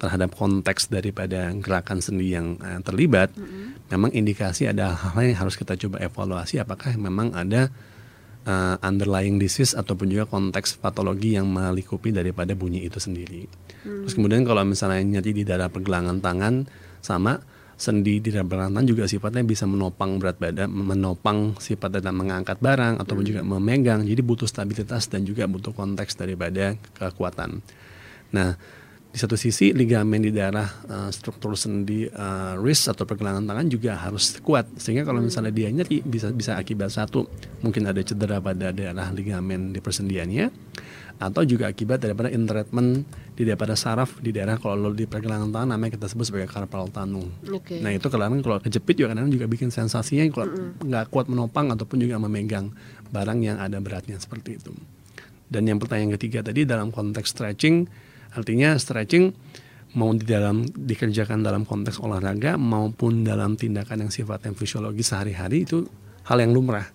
[0.00, 3.66] terhadap konteks daripada gerakan sendi yang uh, terlibat, mm -hmm.
[3.92, 7.68] memang indikasi ada hal yang harus kita coba evaluasi apakah memang ada
[8.48, 13.44] uh, underlying disease ataupun juga konteks patologi yang melingkupi daripada bunyi itu sendiri.
[13.84, 14.06] Hmm.
[14.06, 16.64] Terus kemudian kalau misalnya nyeri di daerah pergelangan tangan
[17.00, 17.40] sama
[17.80, 23.24] sendi di tangan juga sifatnya bisa menopang berat badan, menopang sifat dan mengangkat barang ataupun
[23.24, 23.30] hmm.
[23.32, 24.04] juga memegang.
[24.04, 27.64] Jadi butuh stabilitas dan juga butuh konteks daripada kekuatan.
[28.36, 28.52] Nah,
[29.10, 33.98] di satu sisi ligamen di daerah uh, struktur sendi uh, wrist atau pergelangan tangan juga
[33.98, 37.26] harus kuat sehingga kalau misalnya dia nyeri bisa bisa akibat satu
[37.66, 40.46] mungkin ada cedera pada daerah ligamen di persendiannya
[41.20, 43.04] atau juga akibat daripada entrapment
[43.36, 47.28] di daripada saraf di daerah kalau di pergelangan tangan namanya kita sebut sebagai carpal tunnel.
[47.44, 47.84] Okay.
[47.84, 50.48] Nah itu kadang kalau kejepit juga kadang juga bikin sensasinya kalau
[50.80, 51.12] nggak mm -hmm.
[51.12, 52.72] kuat menopang ataupun juga memegang
[53.12, 54.72] barang yang ada beratnya seperti itu.
[55.50, 57.84] Dan yang pertanyaan ketiga tadi dalam konteks stretching
[58.34, 59.34] Artinya stretching
[59.98, 65.82] mau di dalam dikerjakan dalam konteks olahraga maupun dalam tindakan yang sifatnya fisiologis sehari-hari itu
[66.30, 66.86] hal yang lumrah.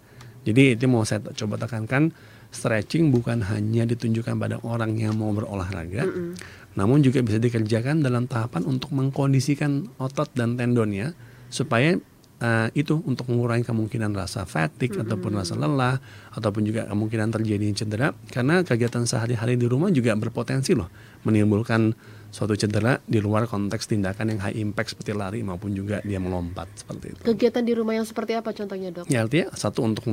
[0.47, 2.15] Jadi itu mau saya coba tekankan
[2.55, 6.31] stretching bukan hanya ditunjukkan pada orang yang mau berolahraga, mm -hmm.
[6.79, 11.11] namun juga bisa dikerjakan dalam tahapan untuk mengkondisikan otot dan tendonnya
[11.51, 11.99] supaya
[12.41, 15.07] uh, itu untuk mengurangi kemungkinan rasa fatigue mm -hmm.
[15.07, 15.95] ataupun rasa lelah
[16.35, 20.89] ataupun juga kemungkinan terjadi cedera karena kegiatan sehari-hari di rumah juga berpotensi loh
[21.23, 21.95] menimbulkan
[22.35, 26.67] suatu cedera di luar konteks tindakan yang high impact seperti lari maupun juga dia melompat
[26.75, 27.21] seperti itu.
[27.23, 29.07] Kegiatan di rumah yang seperti apa contohnya dok?
[29.07, 30.03] Ya artinya satu untuk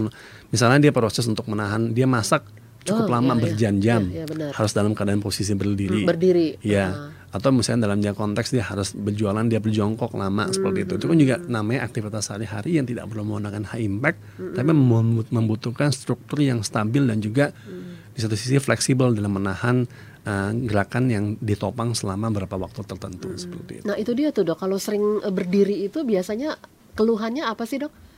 [0.54, 2.46] misalnya dia proses untuk menahan dia masak
[2.82, 3.40] cukup oh, lama iya.
[3.46, 6.02] berjam-jam iya, iya, harus dalam keadaan posisi berdiri.
[6.02, 6.48] Hmm, berdiri.
[6.62, 6.90] Ya.
[6.90, 7.10] Uh.
[7.32, 10.92] Atau misalnya dalam konteks dia harus berjualan dia berjongkok lama hmm, seperti itu.
[11.00, 14.70] Itu kan juga namanya aktivitas sehari-hari yang tidak perlu menggunakan high impact hmm, tapi
[15.32, 18.12] membutuhkan struktur yang stabil dan juga hmm.
[18.12, 19.88] di satu sisi fleksibel dalam menahan
[20.26, 23.38] uh, gerakan yang ditopang selama berapa waktu tertentu hmm.
[23.38, 23.84] seperti itu.
[23.88, 24.58] Nah, itu dia tuh, Dok.
[24.60, 26.60] Kalau sering eh, berdiri itu biasanya
[26.94, 28.11] keluhannya apa sih, Dok?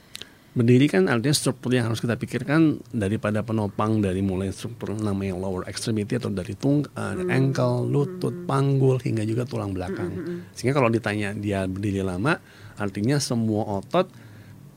[0.54, 5.66] Berdiri kan artinya struktur yang harus kita pikirkan daripada penopang dari mulai struktur namanya lower
[5.66, 7.26] extremity atau dari tung, uh, hmm.
[7.26, 8.46] ankle, lutut, hmm.
[8.46, 10.14] panggul hingga juga tulang belakang.
[10.14, 10.22] Hmm.
[10.22, 10.54] hmm, hmm.
[10.54, 12.38] Sehingga kalau ditanya dia berdiri lama,
[12.78, 14.06] artinya semua otot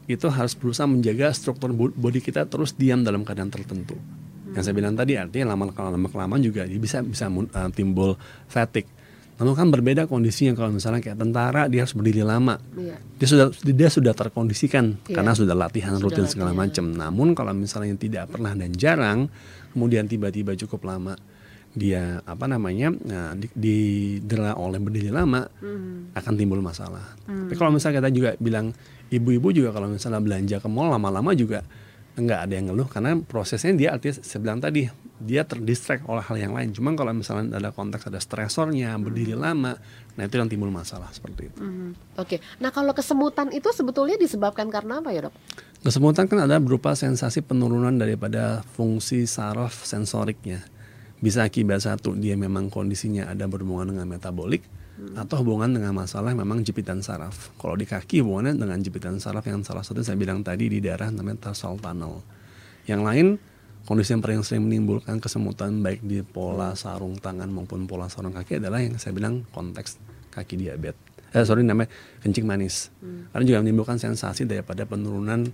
[0.09, 3.93] itu harus berusaha menjaga struktur body kita terus diam dalam keadaan tertentu.
[4.01, 4.57] Hmm.
[4.57, 8.17] Yang saya bilang tadi artinya lama-lama kelamaan juga bisa bisa uh, timbul
[8.49, 8.96] fatigue
[9.37, 12.57] Lalu kan berbeda kondisinya kalau misalnya kayak tentara dia harus berdiri lama.
[12.73, 12.97] Iya.
[13.21, 15.13] Dia sudah dia sudah terkondisikan iya.
[15.13, 16.33] karena sudah latihan sudah rutin latihan.
[16.33, 16.85] segala macam.
[16.89, 19.29] Namun kalau misalnya tidak pernah dan jarang,
[19.77, 21.13] kemudian tiba-tiba cukup lama
[21.77, 24.17] dia apa namanya nah, di,
[24.57, 26.17] oleh berdiri lama mm.
[26.17, 27.13] akan timbul masalah.
[27.29, 27.45] Mm.
[27.45, 28.73] Tapi kalau misalnya kita juga bilang
[29.13, 31.61] ibu-ibu juga kalau misalnya belanja ke mall lama-lama juga
[32.17, 36.37] enggak ada yang ngeluh karena prosesnya dia artinya saya bilang tadi dia terdistract oleh hal
[36.37, 36.69] yang lain.
[36.73, 39.41] Cuma kalau misalnya ada konteks ada stresornya, berdiri hmm.
[39.41, 39.73] lama,
[40.13, 41.61] nah itu yang timbul masalah seperti itu.
[41.61, 41.97] Hmm.
[42.17, 42.39] Oke, okay.
[42.61, 45.33] nah kalau kesemutan itu sebetulnya disebabkan karena apa ya dok?
[45.81, 50.65] Kesemutan kan ada berupa sensasi penurunan daripada fungsi saraf sensoriknya.
[51.17, 54.61] Bisa akibat satu dia memang kondisinya ada berhubungan dengan metabolik
[54.97, 55.15] hmm.
[55.15, 57.53] atau hubungan dengan masalah memang jepitan saraf.
[57.61, 61.13] Kalau di kaki hubungannya dengan jepitan saraf yang salah satu saya bilang tadi di daerah
[61.13, 62.25] namanya tarsal tunnel.
[62.89, 63.27] Yang lain
[63.87, 68.59] kondisi yang paling sering menimbulkan kesemutan baik di pola sarung tangan maupun pola sarung kaki
[68.59, 70.01] adalah yang saya bilang konteks
[70.33, 70.99] kaki diabetes.
[71.31, 71.91] Eh, sorry namanya
[72.23, 72.89] kencing manis.
[72.99, 73.29] Hmm.
[73.31, 75.47] Karena juga menimbulkan sensasi daripada penurunan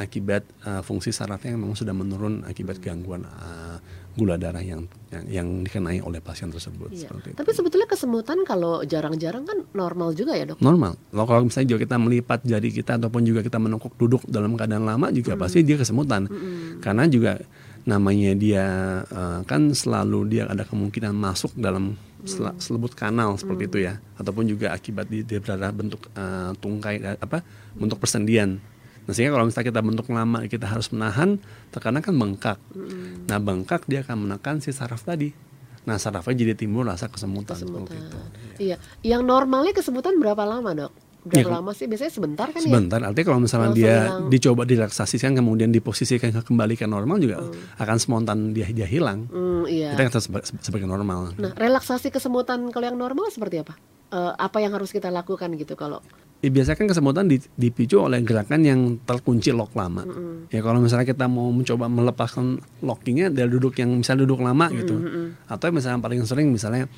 [0.00, 3.76] akibat uh, fungsi sarafnya yang memang sudah menurun akibat gangguan uh,
[4.12, 6.92] gula darah yang, yang yang dikenai oleh pasien tersebut.
[6.92, 7.08] Iya.
[7.32, 7.56] Tapi itu.
[7.56, 10.60] sebetulnya kesemutan kalau jarang-jarang kan normal juga ya dok?
[10.60, 11.00] Normal.
[11.08, 15.08] Kalau misalnya juga kita melipat jari kita ataupun juga kita menungkuk duduk dalam keadaan lama
[15.08, 15.40] juga hmm.
[15.40, 16.28] pasti dia kesemutan.
[16.28, 16.84] Hmm.
[16.84, 17.40] Karena juga
[17.82, 18.66] namanya dia
[19.10, 22.60] uh, kan selalu dia ada kemungkinan masuk dalam hmm.
[22.62, 23.70] selebut kanal seperti hmm.
[23.74, 27.42] itu ya ataupun juga akibat dia, dia berada bentuk uh, tungkai apa
[27.74, 28.62] bentuk persendian
[29.02, 31.42] nah sehingga kalau misalnya kita bentuk lama kita harus menahan
[31.74, 33.26] terkadang kan bengkak hmm.
[33.26, 35.34] nah bengkak dia akan menekan si saraf tadi
[35.82, 37.98] nah sarafnya jadi timbul rasa kesemutan, kesemutan.
[37.98, 38.18] itu
[38.62, 41.86] iya yang normalnya kesemutan berapa lama dok Berapa ya, lama sih?
[41.86, 42.98] Biasanya sebentar kan sebentar.
[42.98, 43.06] ya?
[43.06, 44.26] Artinya kalau misalnya dia hilang.
[44.26, 47.78] dicoba direlaksasikan kemudian diposisikan kembali ke normal juga hmm.
[47.78, 49.30] akan spontan dia dia hilang.
[49.30, 49.94] Hmm, iya.
[49.94, 50.18] Kita kata
[50.58, 51.38] sebagai normal.
[51.38, 53.78] Nah, relaksasi kesemutan kalau yang normal seperti apa?
[54.10, 56.02] Uh, apa yang harus kita lakukan gitu kalau
[56.42, 60.02] Ya, biasanya kan kesemutan di- dipicu oleh gerakan yang terkunci lock lama.
[60.50, 64.98] Ya kalau misalnya kita mau mencoba melepaskan lockingnya dari duduk yang misalnya duduk lama gitu,
[65.46, 66.90] atau misalnya paling sering misalnya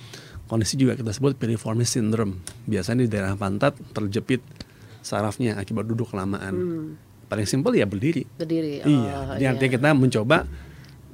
[0.45, 2.41] kondisi juga kita sebut piriformis syndrome.
[2.65, 4.41] Biasanya di daerah pantat terjepit
[5.01, 6.55] sarafnya akibat duduk kelamaan.
[7.25, 8.25] Paling simpel ya berdiri.
[8.25, 8.81] Berdiri.
[8.81, 10.49] Oh, iya, jadi artinya kita mencoba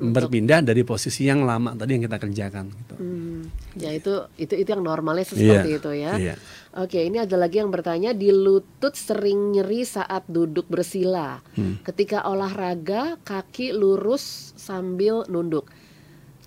[0.00, 2.64] berpindah dari posisi yang lama tadi yang kita kerjakan.
[2.72, 2.94] Gitu.
[2.96, 3.40] Hmm,
[3.76, 6.12] ya itu itu itu yang normalnya seperti Iya, itu ya.
[6.16, 6.34] iya.
[6.72, 11.44] Oke, ini ada lagi yang bertanya di lutut sering nyeri saat duduk bersila.
[11.52, 11.76] Hmm.
[11.84, 15.68] Ketika olahraga kaki lurus sambil nunduk.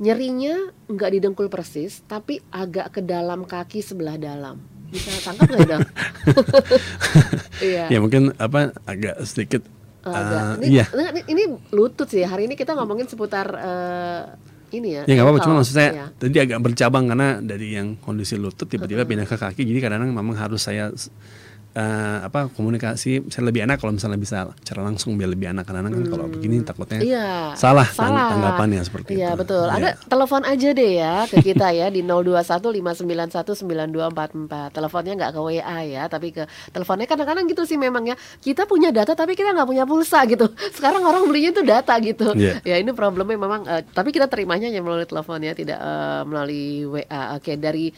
[0.01, 4.57] Nyerinya nggak di dengkul persis, tapi agak ke dalam kaki sebelah dalam.
[4.89, 5.85] Bisa tangkap nggak dong?
[7.63, 7.87] Iya.
[7.87, 9.63] Ya mungkin apa agak sedikit.
[10.03, 10.85] Uh, Ini, iya.
[10.91, 12.19] ini- ini lutut sih.
[12.21, 14.23] Hari ini kita ngomongin seputar eh,
[14.75, 15.03] ini ya.
[15.05, 16.05] Ya nggak apa-apa, cuma maksud saya Iya.
[16.11, 20.35] tadi agak bercabang karena dari yang kondisi lutut tiba-tiba pindah ke kaki, jadi kadang-kadang memang
[20.35, 20.91] harus saya
[21.73, 21.83] eh,
[22.21, 26.05] apa komunikasi saya lebih enak kalau misalnya bisa cara langsung biar lebih enak karena kan
[26.05, 27.29] kalau begini takutnya Iya.
[27.53, 29.41] salah, tang- tanggapannya seperti Iya, itu.
[29.41, 29.65] betul.
[29.65, 29.75] Iya.
[29.75, 33.65] Ada telepon aja deh ya ke kita ya di 0215919244.
[34.69, 38.15] Teleponnya nggak ke WA ya, tapi ke teleponnya kadang-kadang gitu sih memang ya.
[38.37, 40.45] Kita punya data tapi kita nggak punya pulsa gitu.
[40.71, 42.33] Sekarang orang belinya tuh data gitu.
[42.33, 42.61] Iya.
[42.63, 46.65] Ya ini problemnya memang eh, tapi kita terimanya hanya melalui telepon ya, tidak eh, melalui
[46.87, 47.35] WA.
[47.35, 47.89] Oke, dari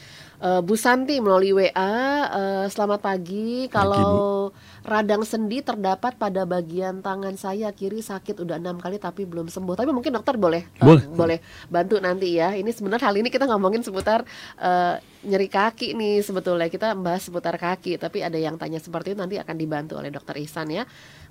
[0.42, 3.68] eh, Bu Santi melalui WA eh, selamat pagi.
[3.72, 4.52] Kalau
[4.86, 9.76] radang sendi terdapat pada bagian tangan saya kiri sakit udah enam kali tapi belum sembuh.
[9.78, 11.06] Tapi mungkin dokter boleh eh, Boleh.
[11.10, 11.40] boleh
[11.72, 12.54] bantu nanti ya.
[12.54, 14.24] Ini sebenarnya hal ini kita ngomongin seputar
[14.60, 14.96] eh,
[15.26, 17.98] nyeri kaki nih sebetulnya kita membahas seputar kaki.
[17.98, 20.84] Tapi ada yang tanya seperti itu nanti akan dibantu oleh dokter Ihsan ya.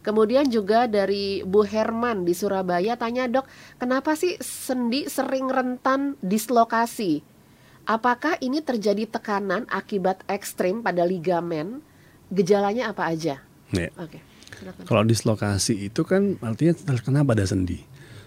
[0.04, 3.48] Kemudian juga dari Bu Herman di Surabaya tanya dok,
[3.80, 7.33] kenapa sih sendi sering rentan dislokasi?
[7.84, 11.84] Apakah ini terjadi tekanan akibat ekstrim pada ligamen?
[12.32, 13.44] Gejalanya apa aja?
[13.76, 13.92] Iya.
[14.00, 14.24] Oke,
[14.56, 14.82] silakan.
[14.88, 17.84] Kalau dislokasi itu kan artinya terkena pada sendi.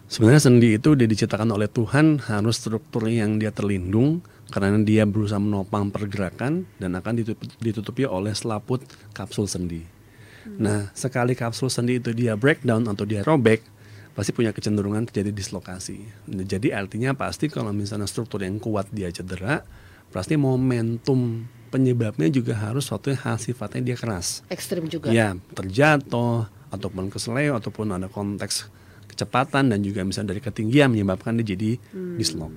[0.07, 5.41] Sebenarnya sendi itu dia diciptakan oleh Tuhan harus struktur yang dia terlindung karena dia berusaha
[5.41, 9.83] menopang pergerakan dan akan ditutup- ditutupi oleh selaput kapsul sendi.
[10.47, 13.59] Nah, sekali kapsul sendi itu dia breakdown atau dia robek,
[14.17, 16.01] pasti punya kecenderungan terjadi dislokasi.
[16.25, 19.61] Jadi artinya pasti kalau misalnya struktur yang kuat dia cedera,
[20.09, 24.41] pasti momentum penyebabnya juga harus suatu yang hal sifatnya dia keras.
[24.49, 25.13] Ekstrim juga.
[25.13, 28.73] Ya, terjatuh ataupun keseleo ataupun ada konteks
[29.05, 31.77] kecepatan dan juga misalnya dari ketinggian menyebabkan dia jadi
[32.17, 32.49] dislok.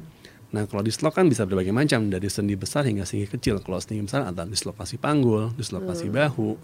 [0.50, 3.60] Nah, kalau dislok kan bisa berbagai macam dari sendi besar hingga sendi kecil.
[3.62, 6.58] Kalau sendi besar ada dislokasi panggul, dislokasi bahu,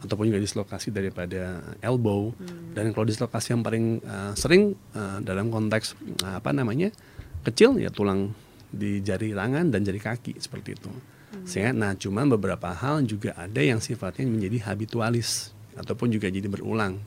[0.00, 2.32] ataupun juga dislokasi daripada elbow.
[2.72, 6.92] Dan kalau dislokasi yang paling uh, sering uh, dalam konteks uh, apa namanya
[7.44, 8.32] kecil ya tulang
[8.70, 10.92] di jari tangan dan jari kaki seperti itu.
[11.46, 16.98] Sehingga, nah cuman beberapa hal juga ada yang sifatnya menjadi habitualis ataupun juga jadi berulang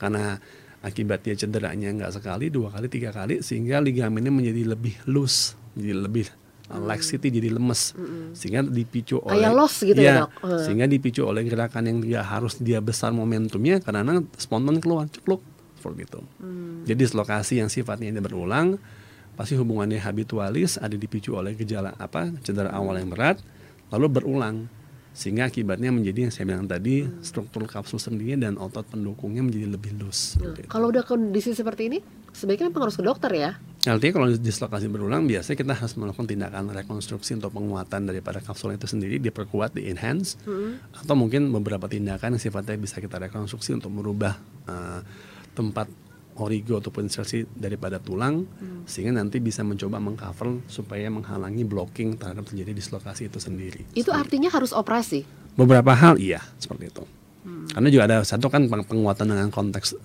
[0.00, 0.40] karena
[0.80, 5.92] akibat dia cederanya nggak sekali dua kali tiga kali sehingga ligamennya menjadi lebih loose jadi
[6.08, 6.26] lebih
[6.70, 7.92] uh, laxity jadi lemes
[8.32, 10.30] sehingga dipicu oleh Kayak loss gitu ya, Iya, Dok?
[10.46, 10.60] Eh.
[10.64, 15.42] sehingga dipicu oleh gerakan yang dia harus dia besar momentumnya karena spontan keluar cepluk
[15.76, 16.20] seperti itu
[16.86, 18.78] jadi dislokasi yang sifatnya ini berulang
[19.34, 23.40] pasti hubungannya habitualis ada dipicu oleh gejala apa cedera awal yang berat
[23.90, 24.68] lalu berulang
[25.10, 29.98] sehingga akibatnya menjadi yang saya bilang tadi struktur kapsul sendinya dan otot pendukungnya menjadi lebih
[29.98, 30.38] loose.
[30.38, 30.70] seperti itu.
[30.70, 31.98] Kalau udah kondisi seperti ini,
[32.30, 33.58] sebaiknya memang harus ke dokter ya.
[33.80, 38.84] Artinya kalau dislokasi berulang biasanya kita harus melakukan tindakan rekonstruksi untuk penguatan daripada kapsul itu
[38.84, 40.36] sendiri diperkuat di enhance
[40.92, 44.36] atau mungkin beberapa tindakan yang sifatnya bisa kita rekonstruksi untuk merubah
[44.68, 45.00] eh,
[45.56, 45.88] tempat
[46.36, 48.44] origo ataupun insersi daripada tulang
[48.84, 53.84] sehingga nanti bisa mencoba mengcover supaya menghalangi blocking terhadap terjadi dislokasi itu sendiri.
[53.92, 55.24] Itu artinya harus operasi.
[55.56, 57.04] Beberapa hal iya seperti itu.
[57.72, 59.96] Karena juga ada satu kan peng- penguatan dengan konteks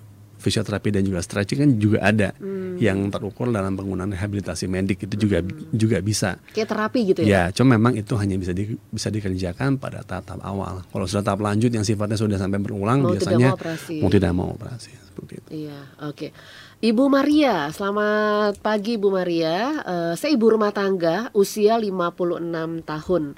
[0.46, 2.30] fisioterapi dan juga stretching kan juga ada
[2.76, 6.38] yang terukur dalam penggunaan rehabilitasi medik itu juga juga bisa.
[6.48, 7.26] Kayak terapi gitu ya.
[7.26, 10.86] Ya, cuma memang itu hanya bisa di- bisa dikerjakan pada tahap awal.
[10.86, 13.94] Kalau sudah tahap lanjut yang sifatnya sudah sampai berulang Mau tidak biasanya mau operasi.
[13.98, 15.48] mau tidak mau operasi seperti itu.
[15.66, 16.28] Iya, oke.
[16.76, 19.56] Ibu Maria, selamat pagi Bu Maria.
[19.80, 22.36] Eh, saya ibu rumah tangga, usia 56
[22.82, 23.32] tahun.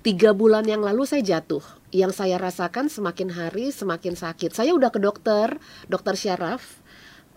[0.00, 1.64] Tiga bulan yang lalu saya jatuh.
[1.94, 4.50] Yang saya rasakan semakin hari semakin sakit.
[4.50, 6.82] Saya udah ke dokter, dokter syaraf.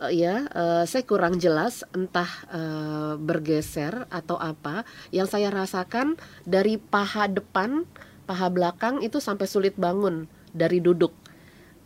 [0.02, 4.82] Eh, ya, eh, saya kurang jelas entah eh, bergeser atau apa.
[5.14, 7.86] Yang saya rasakan dari paha depan,
[8.26, 10.26] paha belakang itu sampai sulit bangun
[10.58, 11.14] dari duduk.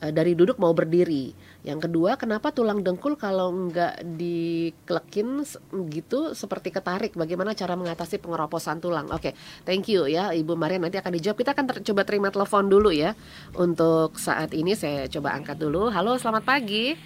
[0.01, 1.36] eh, dari duduk mau berdiri.
[1.62, 7.13] Yang kedua, kenapa tulang dengkul kalau nggak diklekin s- gitu seperti ketarik?
[7.13, 9.06] Bagaimana cara mengatasi pengeroposan tulang?
[9.10, 10.82] Oke, thank you ya Ibu Maria.
[10.82, 11.38] Nanti akan dijawab.
[11.38, 13.13] Kita akan ter- coba terima telepon dulu ya.
[13.54, 15.93] Untuk saat ini saya coba angkat dulu.
[15.93, 16.97] Halo, selamat pagi.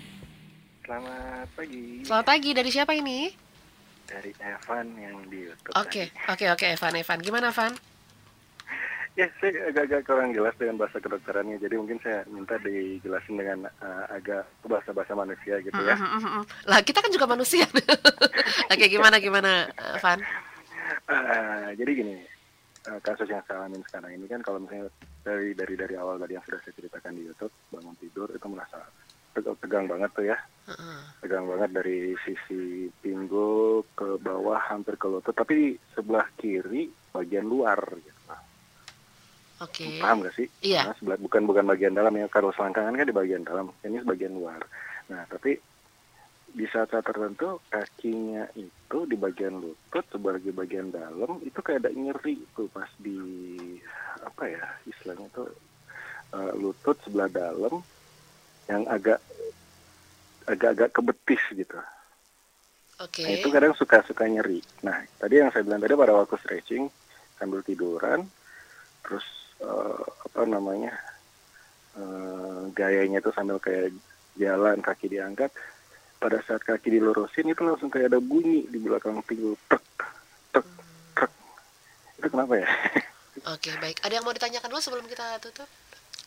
[0.81, 2.49] Selamat pagi Selamat pagi.
[2.53, 3.43] Dari siapa ini?
[4.05, 5.73] dari Evan yang di YouTube.
[5.73, 7.19] Oke, oke, oke, Evan, Evan.
[7.19, 7.73] Gimana, Evan?
[9.15, 11.55] Ya, saya agak-agak kurang jelas dengan bahasa kedokterannya.
[11.55, 15.95] Jadi mungkin saya minta dijelasin dengan uh, agak bahasa-bahasa manusia gitu ya.
[15.95, 16.43] Mm, mm, mm, mm.
[16.67, 17.63] Lah kita kan juga manusia.
[18.75, 20.19] Oke gimana gimana eh, Van?
[21.07, 22.15] Uh, jadi gini,
[22.91, 24.91] uh, kasus yang saya alamin sekarang ini kan kalau misalnya
[25.23, 28.83] dari dari dari awal tadi yang sudah saya ceritakan di YouTube, bangun tidur itu merasa
[29.31, 30.37] tegang, tegang banget tuh ya.
[30.67, 30.99] Heeh.
[31.23, 37.47] Tegang banget dari sisi pinggul ke bawah hampir ke lutut, tapi di sebelah kiri bagian
[37.47, 38.14] luar gitu.
[39.63, 40.03] Oke.
[40.03, 40.47] Paham gak sih?
[40.65, 40.91] Iya.
[40.91, 42.27] Nah, sebelah, bukan bukan bagian dalam ya.
[42.27, 44.59] Kalau selangkangan kan di bagian dalam, ini bagian luar.
[45.07, 45.55] Nah, tapi
[46.55, 52.39] di saat-saat tertentu kakinya itu di bagian lutut sebagai bagian dalam itu kayak ada nyeri
[52.55, 53.19] tuh pas di
[54.23, 55.51] apa ya istilahnya tuh
[56.31, 57.83] eh, lutut sebelah dalam
[58.71, 59.19] yang agak
[60.47, 61.75] agak-agak ke betis gitu.
[63.03, 63.27] Oke.
[63.27, 64.63] Nah, itu kadang suka-suka nyeri.
[64.87, 66.87] Nah, tadi yang saya bilang tadi pada waktu stretching
[67.35, 68.23] sambil tiduran,
[69.03, 69.25] terus
[69.61, 70.93] eh, apa namanya
[71.95, 73.95] eh, gayanya itu sambil kayak
[74.35, 75.51] jalan kaki diangkat.
[76.15, 79.83] Pada saat kaki dilurusin itu langsung kayak ada bunyi di belakang pinggul, tek,
[80.55, 80.65] tek,
[81.13, 81.31] tek.
[82.17, 82.67] Itu kenapa ya?
[83.53, 84.01] Oke baik.
[84.01, 85.69] Ada yang mau ditanyakan dulu sebelum kita tutup?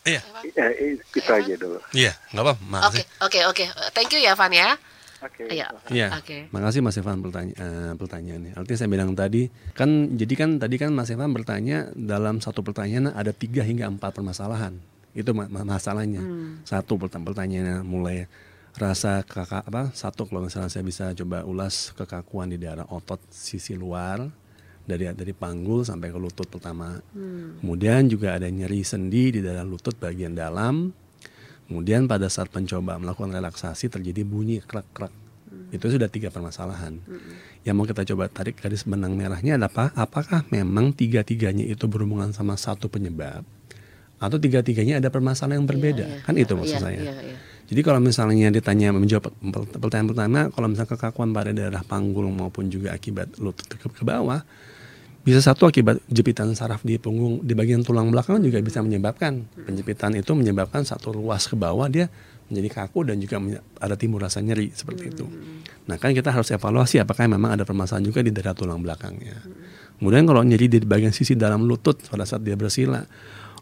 [0.07, 0.21] Iya.
[0.55, 1.39] Ya, eh, Evan?
[1.43, 1.79] aja dulu.
[1.91, 2.53] Iya, nggak apa,
[2.87, 3.65] Oke oke oke.
[3.91, 4.79] Thank you ya Van ya.
[5.19, 5.43] Oke.
[5.47, 5.67] Iya.
[5.89, 6.07] Iya.
[6.15, 6.47] Oke.
[6.49, 8.51] Makasih Mas Evan pertanya eh, pertanyaannya.
[8.55, 13.11] Artinya saya bilang tadi kan jadi kan tadi kan Mas Evan bertanya dalam satu pertanyaan
[13.11, 14.79] ada tiga hingga empat permasalahan.
[15.11, 16.21] Itu ma- ma- masalahnya.
[16.63, 18.29] Satu perta- pertanyaannya mulai
[18.73, 23.75] rasa kakak apa satu kalau misalnya saya bisa coba ulas kekakuan di daerah otot sisi
[23.75, 24.23] luar
[24.85, 26.95] dari dari panggul sampai ke lutut pertama.
[27.59, 30.93] Kemudian juga ada nyeri sendi di daerah lutut bagian dalam.
[31.69, 35.13] Kemudian pada saat mencoba melakukan relaksasi terjadi bunyi krek-krek.
[35.69, 36.97] Itu sudah tiga permasalahan.
[37.61, 39.85] Yang mau kita coba tarik garis benang merahnya adalah apa?
[39.93, 43.45] Apakah memang tiga-tiganya itu berhubungan sama satu penyebab?
[44.17, 46.05] Atau tiga-tiganya ada permasalahan yang berbeda?
[46.09, 46.99] Iya, iya, kan itu maksud iya, saya.
[46.99, 47.37] iya, iya.
[47.69, 52.67] Jadi kalau misalnya ditanya menjawab per- pertanyaan pertama, kalau misalnya kekakuan pada daerah panggul maupun
[52.73, 54.41] juga akibat lutut ke, ke bawah,
[55.19, 60.15] bisa satu akibat jepitan saraf di punggung di bagian tulang belakang juga bisa menyebabkan penjepitan
[60.15, 62.07] itu menyebabkan satu ruas ke bawah dia
[62.49, 65.25] menjadi kaku dan juga ada timbul rasa nyeri seperti itu.
[65.85, 69.37] Nah kan kita harus evaluasi apakah memang ada permasalahan juga di daerah tulang belakangnya.
[70.01, 73.05] Kemudian kalau nyeri di bagian sisi dalam lutut pada saat dia bersila,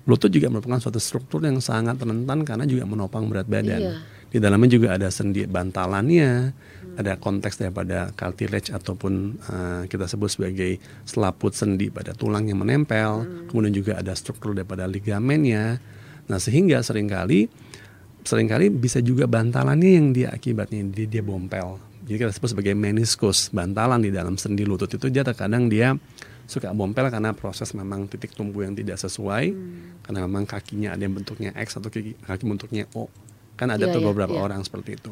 [0.07, 3.81] lutut juga merupakan suatu struktur yang sangat rentan karena juga menopang berat badan.
[3.83, 3.95] Iya.
[4.27, 6.51] Di dalamnya juga ada sendi bantalannya,
[6.99, 13.47] ada konteks daripada cartilage ataupun eh, kita sebut sebagai selaput sendi pada tulang yang menempel.
[13.51, 15.79] Kemudian juga ada struktur daripada ligamennya.
[16.27, 17.51] Nah sehingga sering kali
[18.27, 21.79] sering kali bisa juga bantalannya yang dia akibatnya dia, dia bompel.
[22.07, 25.95] Jadi kita sebut sebagai meniskus, bantalan di dalam sendi lutut itu dia terkadang dia
[26.47, 29.51] suka bompel karena proses memang titik tumbuh yang tidak sesuai.
[30.01, 33.11] Karena memang kakinya ada yang bentuknya X atau kaki, kaki bentuknya O.
[33.59, 34.41] Kan ada Iya, tuh iya, beberapa iya.
[34.41, 35.11] orang seperti itu.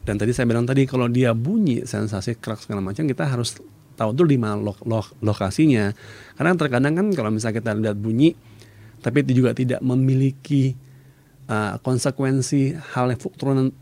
[0.00, 3.60] Dan tadi saya bilang tadi kalau dia bunyi sensasi kerak segala macam kita harus
[4.00, 5.92] tahu dulu di mana lo- lo- lokasinya.
[6.40, 8.32] Karena terkadang kan kalau misalnya kita lihat bunyi
[9.00, 10.76] tapi itu juga tidak memiliki
[11.48, 13.20] uh, konsekuensi hal yang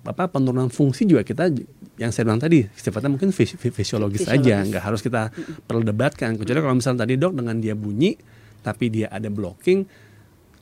[0.06, 1.50] apa penurunan fungsi juga kita
[1.98, 4.70] yang saya bilang tadi sifatnya mungkin fisi- fi- fisiologis saja Fisiologis.
[4.70, 5.22] nggak harus kita
[5.66, 6.38] perdebatkan.
[6.38, 8.14] Kecuali kalau misalnya tadi dok dengan dia bunyi
[8.62, 9.82] tapi dia ada blocking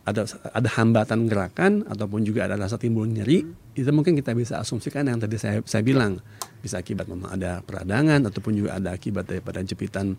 [0.06, 0.22] ada
[0.54, 3.42] ada hambatan gerakan ataupun juga ada rasa timbul nyeri
[3.74, 6.18] itu mungkin kita bisa asumsikan yang tadi saya saya bilang.
[6.56, 10.18] Bisa akibat memang ada peradangan ataupun juga ada akibat daripada jepitan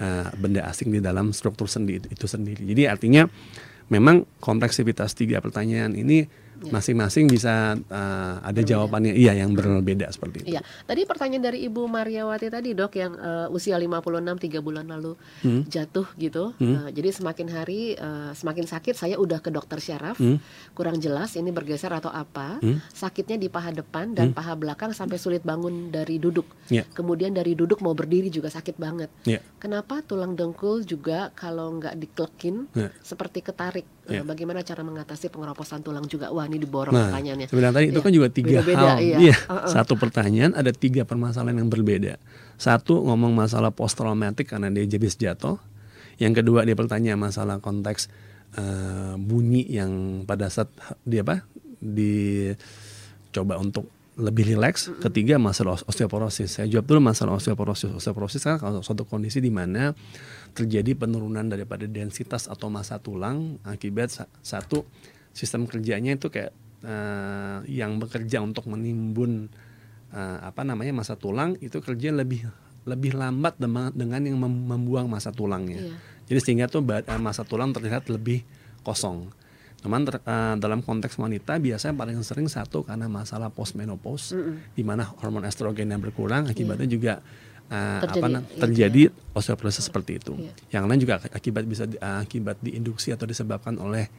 [0.00, 2.64] uh, benda asing di dalam struktur sendi itu, itu sendiri.
[2.64, 3.28] Jadi artinya
[3.92, 6.24] memang kompleksitas tiga pertanyaan ini
[6.68, 11.82] masing-masing bisa uh, ada jawabannya iya yang berbeda seperti itu Iya, tadi pertanyaan dari Ibu
[11.84, 14.04] Mariawati tadi dok yang eh, usia 56
[14.38, 15.64] tiga bulan lalu Hmm.
[15.64, 16.52] jatuh gitu.
[16.58, 18.94] Eh, jadi semakin hari eh, semakin sakit.
[18.94, 20.38] Saya udah ke dokter syaraf, Hmm.
[20.72, 22.60] kurang jelas ini bergeser atau apa.
[22.60, 22.78] Hmm.
[22.90, 26.44] Sakitnya di paha depan dan paha belakang sampai sulit bangun dari duduk.
[26.68, 26.84] Iya.
[26.90, 29.08] Kemudian dari duduk mau berdiri juga sakit banget.
[29.24, 29.40] Iya.
[29.56, 32.90] Kenapa tulang dengkul juga kalau nggak diklekin Iya.
[33.00, 33.86] seperti ketarik?
[34.02, 34.26] Eh, Iya.
[34.26, 36.28] Bagaimana cara mengatasi pengeroposan tulang juga?
[36.28, 37.46] Wah ini diborong Nah, pertanyaannya.
[37.46, 38.02] sebenarnya tadi itu Iya.
[38.02, 38.98] kan juga tiga Beda-beda, hal.
[38.98, 39.16] iya.
[39.20, 39.70] Iya, Uh-uh.
[39.70, 42.18] Satu pertanyaan ada tiga permasalahan yang berbeda.
[42.56, 45.54] Satu ngomong masalah post traumatic karena dia habis jatuh.
[46.18, 48.10] Yang kedua dia bertanya masalah konteks
[48.52, 49.90] eh, bunyi yang
[50.22, 50.68] pada saat
[51.02, 51.46] dia apa
[51.80, 54.92] dicoba untuk lebih rileks.
[55.00, 56.60] Ketiga masalah osteoporosis.
[56.60, 57.96] Saya jawab dulu masalah osteoporosis.
[57.96, 59.96] Osteoporosis kan kalau suatu kondisi di mana
[60.52, 64.12] terjadi penurunan daripada densitas atau massa tulang akibat
[64.44, 64.84] satu
[65.32, 66.52] sistem kerjanya itu kayak
[66.84, 69.48] uh, yang bekerja untuk menimbun
[70.12, 72.44] uh, apa namanya massa tulang itu kerja lebih
[72.82, 73.62] lebih lambat
[73.94, 75.86] dengan yang membuang massa tulangnya.
[75.86, 75.98] Yeah.
[76.26, 78.42] Jadi sehingga tuh eh, massa tulang terlihat lebih
[78.82, 79.30] kosong.
[79.82, 84.54] Cuman ter, uh, dalam konteks wanita biasanya paling sering satu karena masalah postmenopause mm -hmm.
[84.78, 86.94] di mana hormon estrogen yang berkurang akibatnya yeah.
[86.94, 87.12] juga
[87.72, 89.32] uh, terjadi, apa iya, terjadi iya.
[89.32, 90.36] osteoporosis seperti itu.
[90.36, 90.78] Yeah.
[90.78, 94.12] Yang lain juga akibat bisa uh, akibat diinduksi atau disebabkan oleh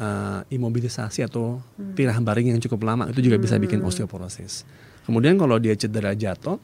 [0.00, 1.94] uh, imobilisasi atau hmm.
[1.94, 4.64] tirah baring yang cukup lama itu juga bisa bikin osteoporosis.
[5.04, 6.56] Kemudian kalau dia cedera jatuh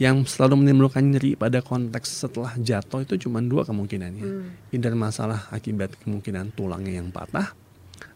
[0.00, 4.24] yang selalu menimbulkan nyeri pada konteks setelah jatuh itu cuma dua kemungkinannya.
[4.24, 4.72] Hmm.
[4.72, 7.52] Either masalah akibat kemungkinan tulangnya yang patah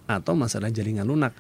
[0.09, 1.35] atau masalah jaringan lunak.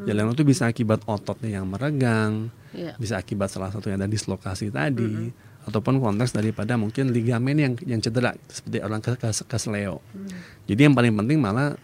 [0.00, 0.06] Hmm.
[0.08, 2.96] Jaringan itu bisa akibat ototnya yang meregang, yeah.
[2.96, 5.68] bisa akibat salah satu yang ada dislokasi tadi, hmm.
[5.68, 10.00] ataupun konteks daripada mungkin ligamen yang yang cedera seperti orang ke, ke, kesleo.
[10.16, 10.32] Hmm.
[10.64, 11.76] Jadi yang paling penting malah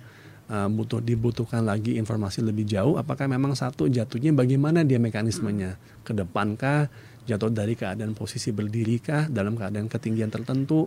[0.51, 6.03] uh, butuh dibutuhkan lagi informasi lebih jauh apakah memang satu jatuhnya bagaimana dia mekanismenya hmm.
[6.07, 6.89] ke depankah
[7.27, 10.87] jatuh dari keadaan posisi berdiri kah dalam keadaan ketinggian tertentu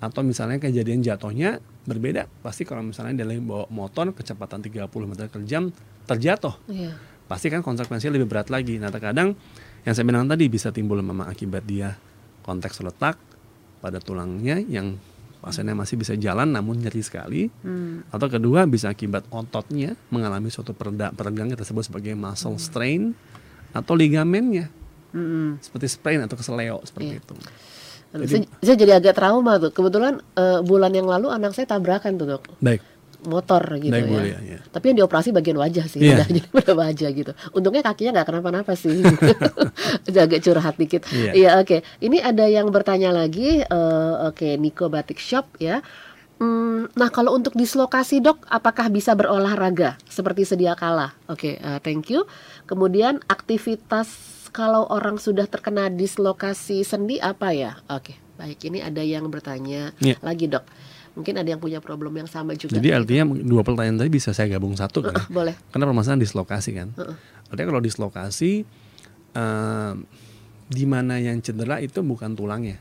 [0.00, 5.28] atau misalnya kejadian jatuhnya berbeda pasti kalau misalnya dia lagi bawa motor kecepatan 30 meter
[5.28, 5.68] per jam
[6.08, 6.96] terjatuh yeah.
[7.28, 9.36] pasti kan konsekuensinya lebih berat lagi nah terkadang
[9.84, 12.00] yang saya bilang tadi bisa timbul memang akibat dia
[12.40, 13.20] konteks letak
[13.84, 14.96] pada tulangnya yang
[15.40, 18.12] pasiennya masih bisa jalan namun nyeri sekali hmm.
[18.12, 22.60] atau kedua bisa akibat ototnya mengalami suatu peregang kita sebut sebagai muscle hmm.
[22.60, 23.02] strain
[23.72, 24.68] atau ligamennya
[25.16, 25.64] hmm.
[25.64, 27.22] seperti sprain atau keseleo seperti yeah.
[27.24, 27.34] itu.
[28.10, 29.70] Jadi, saya, saya jadi agak trauma tuh.
[29.70, 32.42] Kebetulan uh, bulan yang lalu anak saya tabrakan tuh dok.
[32.58, 32.82] Baik.
[33.20, 34.10] Motor gitu Baik, ya.
[34.10, 34.58] Boleh, ya.
[34.72, 36.24] Tapi yang dioperasi bagian wajah sih, yeah.
[36.28, 37.32] jadi pada wajah gitu.
[37.52, 39.04] Untungnya kakinya nggak kenapa-napa sih.
[40.24, 41.04] agak curhat dikit.
[41.12, 41.52] Iya, yeah.
[41.60, 41.68] oke.
[41.68, 41.80] Okay.
[42.00, 43.60] Ini ada yang bertanya lagi.
[43.68, 45.84] Uh, oke, okay, Nico Batik Shop ya.
[46.40, 51.12] Hmm, nah kalau untuk dislokasi dok, apakah bisa berolahraga seperti sedia kala?
[51.28, 52.24] Oke, okay, uh, thank you.
[52.64, 57.78] Kemudian aktivitas kalau orang sudah terkena dislokasi sendi apa ya?
[57.86, 58.66] Oke, baik.
[58.66, 60.18] Ini ada yang bertanya yeah.
[60.20, 60.66] lagi dok.
[61.14, 62.78] Mungkin ada yang punya problem yang sama juga.
[62.78, 62.98] Jadi gitu.
[62.98, 65.14] artinya dua pertanyaan tadi bisa saya gabung satu kan?
[65.14, 65.54] Uh, boleh.
[65.74, 66.88] Karena permasalahan dislokasi kan.
[66.94, 67.16] Uh, uh.
[67.50, 68.62] Artinya kalau dislokasi,
[69.34, 69.94] uh,
[70.70, 72.78] di mana yang cedera itu bukan tulangnya.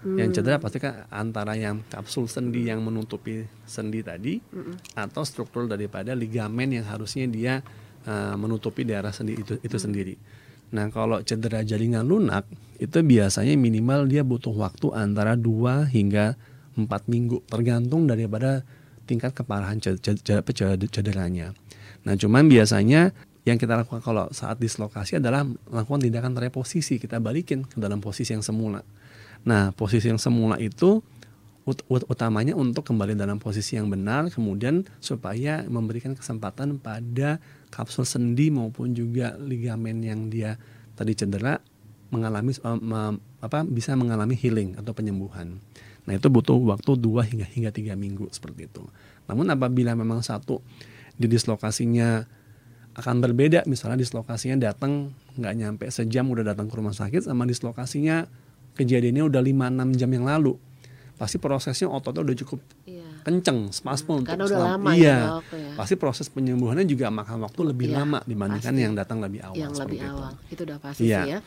[0.00, 0.16] Hmm.
[0.16, 4.96] Yang cedera pasti kan antara yang kapsul sendi yang menutupi sendi tadi, hmm.
[4.96, 7.60] atau struktur daripada ligamen yang harusnya dia
[8.08, 9.84] uh, menutupi daerah sendi itu itu hmm.
[9.84, 10.14] sendiri.
[10.68, 12.44] Nah kalau cedera jaringan lunak
[12.78, 16.38] itu biasanya minimal dia butuh waktu antara 2 hingga
[16.78, 18.62] 4 minggu tergantung daripada
[19.08, 21.56] tingkat keparahan cederanya.
[22.04, 23.16] Nah cuman biasanya
[23.48, 28.36] yang kita lakukan kalau saat dislokasi adalah melakukan tindakan reposisi kita balikin ke dalam posisi
[28.36, 28.84] yang semula.
[29.48, 31.00] Nah posisi yang semula itu
[31.68, 37.36] ut utamanya untuk kembali dalam posisi yang benar kemudian supaya memberikan kesempatan pada
[37.68, 40.56] kapsul sendi maupun juga ligamen yang dia
[40.96, 41.60] tadi cedera
[42.08, 45.60] mengalami me, apa bisa mengalami healing atau penyembuhan.
[46.08, 48.80] Nah, itu butuh waktu 2 hingga hingga 3 minggu seperti itu.
[49.28, 50.64] Namun apabila memang satu
[51.20, 52.24] di dislokasinya
[52.96, 58.26] akan berbeda, misalnya dislokasinya datang nggak nyampe sejam udah datang ke rumah sakit sama dislokasinya
[58.74, 60.58] kejadiannya udah 5 6 jam yang lalu
[61.18, 63.07] pasti prosesnya ototnya udah cukup iya.
[63.28, 65.16] Kenceng, spasmo hmm, untuk karena udah lama iya, ya,
[65.52, 65.72] ya.
[65.76, 68.84] Pasti proses penyembuhannya juga makan waktu lebih iya, lama dibandingkan pasti.
[68.88, 69.60] yang datang lebih awal.
[69.60, 70.08] Yang lebih itu.
[70.08, 71.40] awal, itu udah pasti sih ya.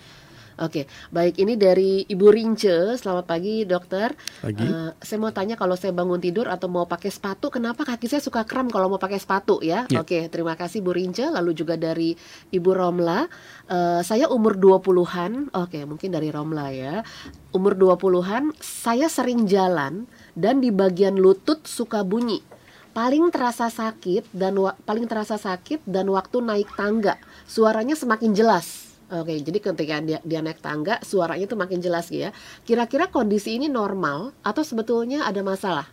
[0.61, 3.01] Oke, baik ini dari Ibu Rince.
[3.01, 4.13] Selamat pagi, dokter.
[4.45, 4.61] Pagi.
[4.61, 8.21] Uh, saya mau tanya kalau saya bangun tidur atau mau pakai sepatu, kenapa kaki saya
[8.21, 9.89] suka kram kalau mau pakai sepatu ya?
[9.89, 10.05] Yeah.
[10.05, 11.25] Oke, terima kasih Bu Rince.
[11.33, 12.13] Lalu juga dari
[12.53, 13.25] Ibu Romla.
[13.65, 15.49] Uh, saya umur 20-an.
[15.55, 17.01] Oke, mungkin dari Romla ya.
[17.57, 20.05] Umur 20-an, saya sering jalan
[20.37, 22.43] dan di bagian lutut suka bunyi
[22.91, 27.15] paling terasa sakit dan paling terasa sakit dan waktu naik tangga
[27.47, 32.31] suaranya semakin jelas Oke, jadi ketika dia, dia naik tangga, suaranya itu makin jelas ya.
[32.63, 35.83] Kira-kira kondisi ini normal atau sebetulnya ada masalah?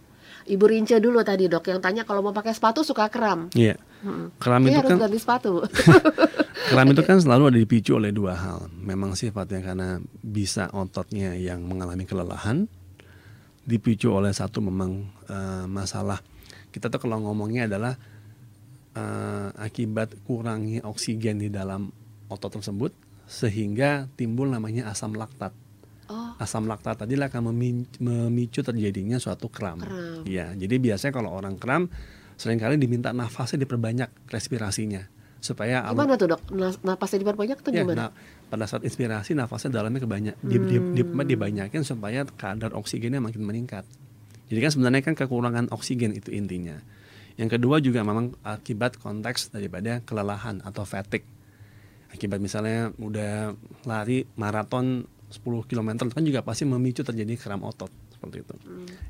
[0.47, 3.51] Ibu Rince dulu tadi dok yang tanya kalau mau pakai sepatu suka kram.
[3.59, 3.74] Iya.
[4.07, 4.30] Hmm.
[4.39, 5.66] Kram itu harus kan ganti sepatu.
[6.70, 8.70] kram itu kan selalu ada dipicu oleh dua hal.
[8.70, 9.89] Memang sifatnya karena
[10.22, 12.70] bisa ototnya yang mengalami kelelahan,
[13.68, 16.24] dipicu oleh satu memang uh, masalah.
[16.72, 18.00] Kita tuh kalau ngomongnya adalah
[18.96, 21.92] uh, akibat kurangnya oksigen di dalam
[22.32, 22.96] otot tersebut
[23.28, 25.52] sehingga timbul namanya asam laktat.
[26.08, 26.32] Oh.
[26.40, 27.52] Asam laktat tadi akan
[28.00, 29.84] memicu terjadinya suatu kram.
[29.84, 30.24] kram.
[30.24, 31.92] Ya, jadi biasanya kalau orang kram
[32.40, 36.41] sering kali diminta nafasnya diperbanyak respirasinya supaya Gimana tuh dok?
[36.82, 37.95] Napasnya diperbanyak tuh Ya, gimana?
[37.95, 38.11] nah,
[38.49, 43.86] pada saat inspirasi nafasnya dalamnya kebanyak di, di, di- dibanyakin supaya kadar oksigennya makin meningkat.
[44.49, 46.80] Jadi kan sebenarnya kan kekurangan oksigen itu intinya.
[47.39, 51.22] Yang kedua juga memang akibat konteks daripada kelelahan atau fatigue.
[52.09, 53.53] Akibat misalnya udah
[53.84, 58.55] lari maraton 10 km itu kan juga pasti memicu terjadi kram otot seperti itu.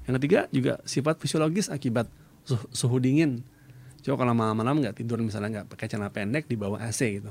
[0.04, 2.10] Yang ketiga juga sifat fisiologis akibat
[2.42, 3.46] suhu, suhu dingin.
[4.08, 7.28] Coba kalau malam-malam nggak tidur misalnya nggak pakai celana pendek di bawah AC gitu.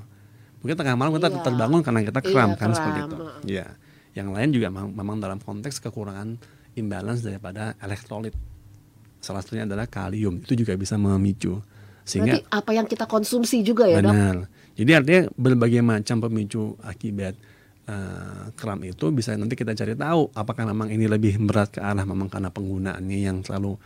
[0.61, 1.41] Mungkin tengah malam kita Iya.
[1.41, 3.15] terbangun karena kita kram Iya, kan seperti kram, itu.
[3.17, 3.41] heeh.
[3.49, 3.65] Ya.
[4.13, 6.37] Yang lain juga memang, dalam konteks kekurangan
[6.77, 8.37] imbalance daripada elektrolit.
[9.17, 10.37] Salah satunya adalah kalium.
[10.45, 11.57] Itu juga bisa memicu.
[12.05, 14.13] Sehingga Berarti apa yang kita konsumsi juga ya dok?
[14.13, 14.35] Benar.
[14.77, 17.33] Jadi artinya berbagai macam pemicu akibat
[17.87, 22.03] eh, kram itu bisa nanti kita cari tahu apakah memang ini lebih berat ke arah
[22.03, 23.79] memang karena penggunaannya yang terlalu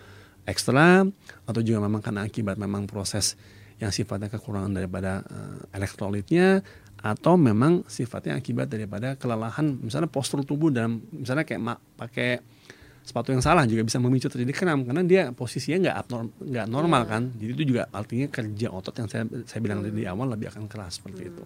[0.45, 1.05] ekstra
[1.45, 3.37] atau juga memang karena akibat memang proses
[3.81, 6.61] yang sifatnya kekurangan daripada eh, elektrolitnya
[7.01, 12.37] atau memang sifatnya akibat daripada kelelahan misalnya postur tubuh dalam misalnya kayak ma- pakai
[13.01, 17.01] sepatu yang salah juga bisa memicu terjadi kram karena dia posisinya nggak abnorm nggak normal
[17.09, 17.33] kan?
[17.33, 21.01] Jadi itu juga artinya kerja otot yang saya saya bilang dari awal lebih akan keras
[21.01, 21.43] seperti itu.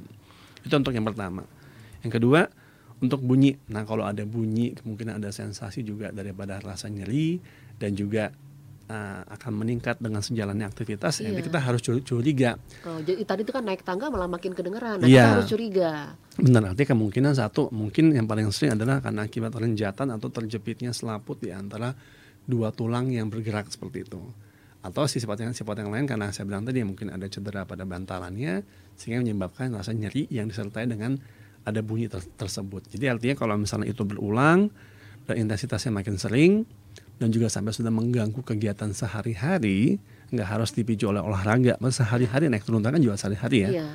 [0.67, 1.47] Itu untuk yang pertama.
[2.03, 2.51] Yang kedua
[2.99, 3.55] untuk bunyi.
[3.71, 7.39] Nah kalau ada bunyi kemungkinan ada sensasi juga daripada rasa nyeri
[7.79, 8.35] dan juga
[8.85, 11.33] uh, akan meningkat dengan sejalannya aktivitas Iya.
[11.33, 15.01] jadi kita harus curi- curiga Oh, jadi tadi itu kan naik tangga malah makin kedengeran.
[15.01, 15.21] Nah, Iya.
[15.21, 15.91] kita harus curiga.
[16.35, 21.39] Benar, artinya kemungkinan satu mungkin yang paling sering adalah karena akibat renjatan atau terjepitnya selaput
[21.39, 21.95] di antara
[22.45, 24.21] dua tulang yang bergerak seperti itu.
[24.85, 27.83] Atau si sifat yang sifat yang lain karena saya bilang tadi mungkin ada cedera pada
[27.83, 28.61] bantalannya
[28.93, 31.17] sehingga menyebabkan rasa nyeri yang disertai dengan
[31.65, 32.85] ada bunyi ter- tersebut.
[32.93, 34.69] Jadi artinya kalau misalnya itu berulang
[35.25, 36.69] dan intensitasnya makin sering
[37.15, 39.97] dan juga sampai sudah mengganggu kegiatan sehari-hari,
[40.29, 43.87] nggak harus dipicu oleh olahraga, Maksudnya sehari-hari naik turun tangga juga sehari-hari ya Iya.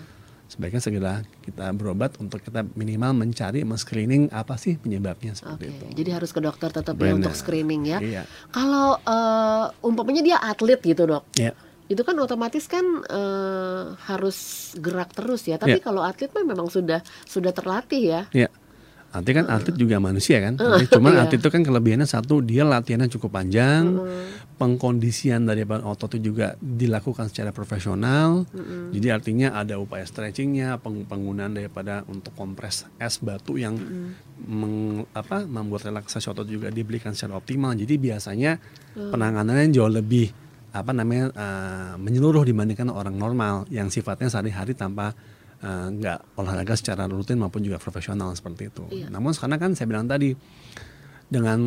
[0.46, 5.84] sebaiknya segera kita berobat untuk kita minimal mencari men-screening apa sih penyebabnya seperti itu.
[5.94, 7.98] jadi harus ke dokter tetap ya untuk screening ya.
[7.98, 8.22] Iya.
[8.48, 11.54] Kalau eh, umpamanya dia atlet gitu dok, Ya,
[11.86, 14.38] itu kan otomatis kan eh, harus
[14.74, 15.54] gerak terus ya.
[15.54, 15.84] Tapi Iya.
[15.84, 18.22] kalau atlet mah memang sudah sudah terlatih ya.
[18.32, 18.48] ya.
[19.10, 20.54] Nanti kan atlet juga manusia kan.
[20.60, 21.26] Tapi Cuman iya.
[21.26, 23.98] atlet itu kan kelebihannya satu dia latihannya cukup panjang,
[24.54, 28.46] pengkondisian dari otot itu juga dilakukan secara profesional.
[28.94, 33.74] Jadi artinya ada upaya stretchingnya, peng- penggunaan daripada untuk kompres es batu yang
[34.46, 37.74] meng- apa, membuat relaksasi otot juga diberikan secara optimal.
[37.74, 38.62] Jadi biasanya
[38.94, 40.30] penanganannya jauh lebih
[40.70, 45.18] apa namanya eh, menyeluruh dibandingkan orang normal yang sifatnya sehari-hari tanpa
[45.60, 48.84] eh, nggak olahraga secara rutin maupun juga profesional seperti itu.
[48.90, 49.06] Iya.
[49.12, 50.32] Namun sekarang kan saya bilang tadi
[51.30, 51.60] dengan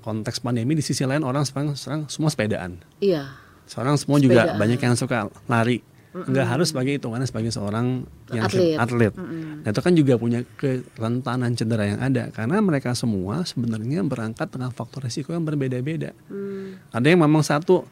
[0.00, 2.78] konteks pandemi di sisi lain orang sekarang, sekarang semua sepedaan.
[3.02, 3.34] Iya.
[3.66, 4.60] Sekarang semua juga Sepedaan.
[4.62, 5.18] banyak yang suka
[5.50, 5.82] lari.
[6.16, 8.80] Nggak harus sebagai hitungannya sebagai seorang yang Atlet.
[8.80, 9.12] atlet.
[9.20, 14.72] Nah, itu kan juga punya kerentanan cedera yang ada karena mereka semua sebenarnya berangkat dengan
[14.72, 16.16] faktor risiko yang berbeda-beda.
[16.32, 16.80] Hmm.
[16.88, 17.84] Ada yang memang satu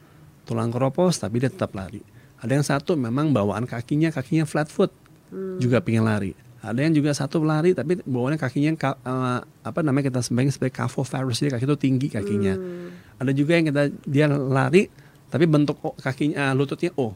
[0.48, 2.00] tulang keropos tapi dia tetap lari.
[2.40, 4.88] Ada yang satu memang bawaan kakinya kakinya flat foot
[5.56, 6.32] juga pengen lari.
[6.58, 10.74] Ada yang juga satu lari tapi bawaannya kakinya ka- eh, apa namanya kita sebagai sebagai
[10.74, 12.54] cavovarus jadi kaki itu tinggi kakinya.
[13.14, 14.88] Ada juga yang kita dia lari
[15.28, 17.12] tapi bentuk O- kakinya eh, lututnya O,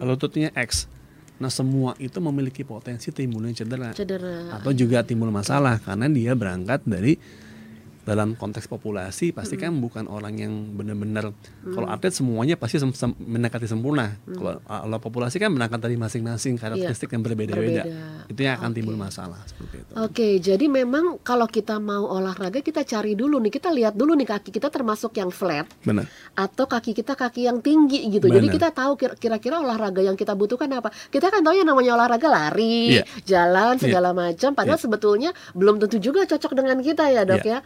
[0.00, 0.86] lututnya X.
[1.38, 4.50] Nah semua itu memiliki potensi timbulnya cedera Cedera.
[4.52, 7.14] atau juga timbul masalah karena dia berangkat dari
[8.08, 11.28] dalam konteks populasi pasti kan bukan orang yang benar-benar
[11.68, 16.56] kalau atlet semuanya pasti sem- sem- mendekati sempurna kalau kalau populasi kan berangkat dari masing-masing
[16.56, 18.26] karakteristik yang berbeda-beda Berbeda.
[18.26, 19.04] itu yang akan timbul Oke.
[19.04, 23.68] masalah seperti itu Oke, jadi memang kalau kita mau olahraga kita cari dulu nih, kita
[23.68, 28.08] lihat dulu nih kaki kita termasuk yang flat benar atau kaki kita kaki yang tinggi
[28.08, 28.24] gitu.
[28.24, 28.56] Jadi Benar.
[28.56, 30.88] kita tahu kira- kira-kira olahraga yang kita butuhkan apa.
[31.08, 33.04] Kita kan tahu yang namanya olahraga lari, Iya.
[33.26, 34.54] jalan segala macam.
[34.54, 34.84] Padahal Iya.
[34.84, 37.52] sebetulnya belum tentu juga cocok dengan kita ya dok Iya.
[37.52, 37.58] ya.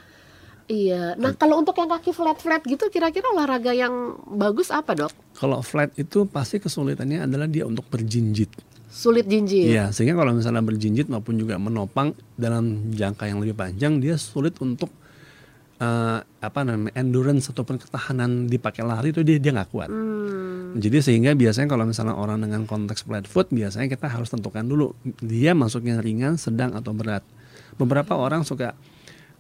[0.73, 1.21] Iya.
[1.21, 5.13] Nah kalau untuk yang kaki flat-flat gitu, kira-kira olahraga yang bagus apa dok?
[5.37, 8.53] kalau flat itu pasti kesulitannya adalah dia untuk berjinjit
[8.93, 9.73] Sulit jinjit.
[9.73, 14.53] Iya, sehingga kalau misalnya berjinjit maupun juga menopang dalam jangka yang lebih panjang, dia sulit
[14.61, 14.93] untuk
[15.81, 19.89] eh, apa namanya endurance ataupun ketahanan dipakai lari itu dia dia nggak kuat.
[19.89, 20.77] Hmm.
[20.77, 24.93] Jadi sehingga biasanya kalau misalnya orang dengan konteks flat foot, biasanya kita harus tentukan dulu
[25.25, 27.25] dia masuknya ringan, sedang atau berat.
[27.81, 28.77] Beberapa orang suka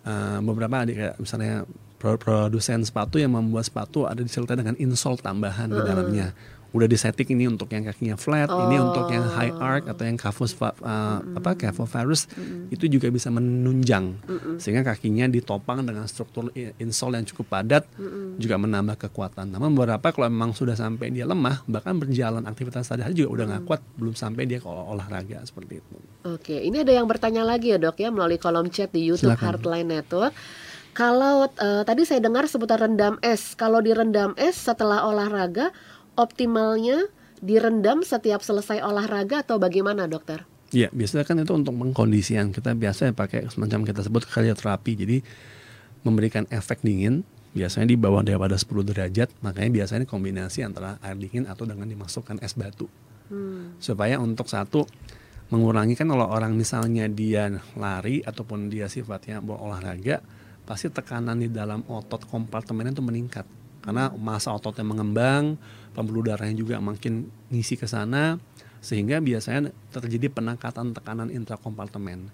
[0.06, 1.54] eh, beberapa adik kayak misalnya
[1.98, 6.34] pro- produsen sepatu yang membuat sepatu ada disertai dengan insole tambahan di dalamnya
[6.72, 9.36] udah disetting ini untuk yang kakinya flat, ini untuk yang Oh.
[9.36, 10.72] high arch atau yang cavus uh,
[11.20, 12.26] apa cavovarus
[12.68, 14.16] itu juga bisa menunjang
[14.56, 17.84] sehingga kakinya ditopang dengan struktur insole yang cukup padat
[18.36, 19.52] juga menambah kekuatan.
[19.52, 23.62] Namun beberapa kalau memang sudah sampai dia lemah bahkan berjalan aktivitas sehari-hari juga udah nggak
[23.68, 25.96] kuat belum sampai dia ol- olahraga seperti itu.
[26.24, 29.60] Oke, ini ada yang bertanya lagi ya dok ya melalui kolom chat di YouTube Silakan.
[29.60, 30.32] Heartline Network.
[30.92, 35.72] Kalau eh, tadi saya dengar seputar rendam es, kalau direndam es setelah olahraga,
[36.18, 37.08] optimalnya
[37.42, 40.46] direndam setiap selesai olahraga atau bagaimana dokter?
[40.72, 44.92] Iya, biasanya kan itu untuk pengkondisian kita biasanya pakai semacam kita sebut krioterapi.
[44.96, 45.16] Jadi
[46.02, 51.44] memberikan efek dingin biasanya di bawah daripada 10 derajat, makanya biasanya kombinasi antara air dingin
[51.44, 52.88] atau dengan dimasukkan es batu.
[53.80, 54.84] Supaya untuk satu
[55.52, 60.24] mengurangi kan kalau orang misalnya dia lari ataupun dia sifatnya berolahraga,
[60.64, 63.44] pasti tekanan di dalam otot kompartemennya itu meningkat.
[63.84, 65.60] Karena masa ototnya mengembang,
[65.92, 68.40] pembuluh darahnya juga makin ngisi ke sana,
[68.82, 72.28] sehingga biasanya terjadi peningkatan tekanan intrakompartemen.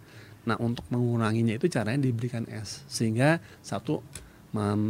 [0.48, 4.00] Nah, untuk menguranginya itu caranya diberikan es, sehingga satu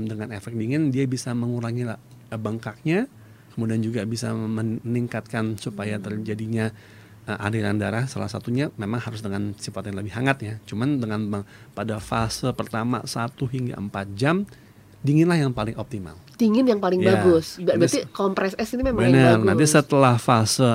[0.07, 3.11] dengan efek dingin dia bisa mengurangi eh, bengkaknya,
[3.59, 6.71] kemudian juga bisa meningkatkan supaya terjadinya
[7.27, 8.07] eh, aliran darah.
[8.07, 10.55] Salah satunya memang harus dengan sifat yang lebih hangat ya.
[10.63, 11.43] Cuman dengan
[11.75, 14.47] pada fase pertama 1 hingga 4 jam
[15.03, 16.15] dinginlah yang paling optimal.
[16.39, 17.59] Dingin yang paling Ya, bagus.
[17.59, 19.33] Ber- Berarti kompres es ini memang yang Benar.
[19.35, 19.47] bagus.
[19.51, 20.71] Nanti setelah fase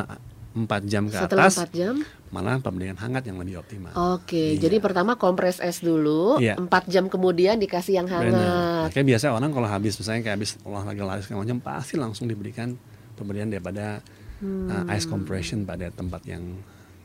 [0.53, 1.95] 4 jam ke Setelah atas 4 jam.
[2.29, 3.93] malah pemberian hangat yang lebih optimal.
[4.13, 4.59] Oke, Iya.
[4.59, 6.57] jadi pertama kompres es dulu, Iya.
[6.57, 8.27] 4 jam kemudian dikasih yang Benar.
[8.27, 8.83] hangat.
[8.91, 12.75] Makanya biasa orang kalau habis misalnya kayak habis olahraga lari segala macam pasti langsung diberikan
[13.13, 14.03] pemberian daripada
[14.37, 14.67] Hmm.
[14.67, 16.43] uh, ice compression pada tempat yang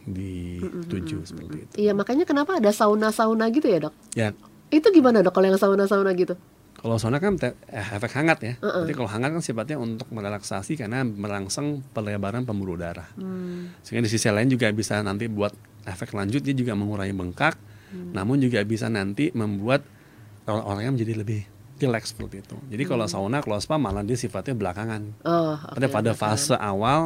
[0.04, 1.72] dituju seperti itu.
[1.78, 3.94] Iya, makanya kenapa ada sauna-sauna gitu ya, Dok?
[4.12, 4.28] Ya
[4.68, 6.36] Itu gimana, Dok, kalau yang sauna-sauna gitu?
[6.78, 8.54] Kalau sauna kan te- eh, efek hangat ya.
[8.56, 13.10] Jadi kalau hangat kan sifatnya untuk merelaksasi karena merangsang pelebaran pembuluh darah.
[13.14, 13.74] Hmm.
[13.82, 15.50] Sehingga di sisi lain juga bisa nanti buat
[15.84, 17.58] efek lanjut dia juga mengurangi bengkak,
[17.88, 18.12] Hmm.
[18.12, 19.82] namun juga bisa nanti membuat
[20.44, 21.40] orang-orangnya menjadi lebih
[21.78, 22.56] rileks seperti itu.
[22.68, 25.02] Jadi kalau sauna, kalau spa malah dia sifatnya belakangan.
[25.22, 25.82] Oh, pada Hmm.
[25.82, 26.36] oke, pada belakangan.
[26.36, 27.00] fase awal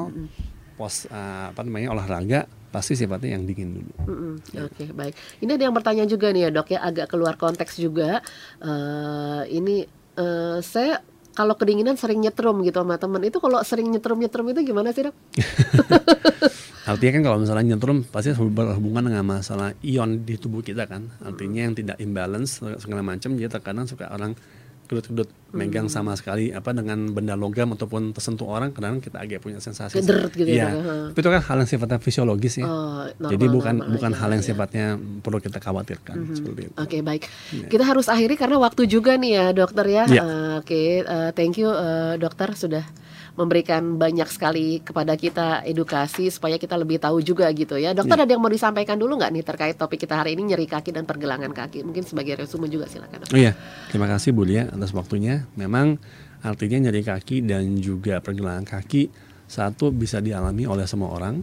[0.74, 3.92] pos eh, apa namanya olahraga pasti sifatnya yang dingin dulu.
[4.08, 5.14] Mm-mm, Oke baik.
[5.44, 8.24] Ini ada yang bertanya juga nih ya dok ya agak keluar konteks juga.
[8.64, 9.84] Eh, ini
[10.16, 14.60] eh, saya kalau kedinginan sering nyetrum gitu sama temen itu kalau sering nyetrum nyetrum itu
[14.64, 15.16] gimana sih dok?
[16.90, 21.12] Artinya kan kalau misalnya nyetrum pasti berhubungan dengan masalah ion di tubuh kita kan.
[21.22, 24.34] Artinya yang tidak imbalance segala macam jadi terkadang suka orang
[24.92, 25.94] kedut-kedut megang Hmm.
[25.94, 29.96] sama sekali apa dengan benda logam ataupun tersentuh orang kadang kita agak punya sensasi.
[29.96, 31.08] Gederet gitu ya, ya?
[31.08, 32.64] Tapi itu kan hal yang sifatnya fisiologis ya.
[32.64, 34.48] Oh, jadi normal- bukan normal bukan aja, hal yang ya.
[34.48, 34.86] sifatnya
[35.18, 36.74] perlu kita khawatirkan seperti itu.
[36.76, 37.66] Oke baik, Iya.
[37.68, 40.04] kita harus akhiri karena waktu juga nih ya dokter ya.
[40.06, 40.22] Iya.
[40.22, 42.84] Eh, Oke, eh, thank you eh, dokter sudah
[43.32, 47.96] memberikan banyak sekali kepada kita edukasi supaya kita lebih tahu juga gitu ya.
[47.96, 48.24] Dokter Iya.
[48.28, 51.08] ada yang mau disampaikan dulu nggak nih terkait topik kita hari ini nyeri kaki dan
[51.08, 51.80] pergelangan kaki?
[51.80, 53.24] Mungkin sebagai resume juga silakan.
[53.32, 53.56] Oh iya,
[53.88, 55.48] terima kasih Bu Lia atas waktunya.
[55.56, 55.96] Memang
[56.44, 59.08] artinya nyeri kaki dan juga pergelangan kaki
[59.48, 61.40] satu bisa dialami oleh semua orang.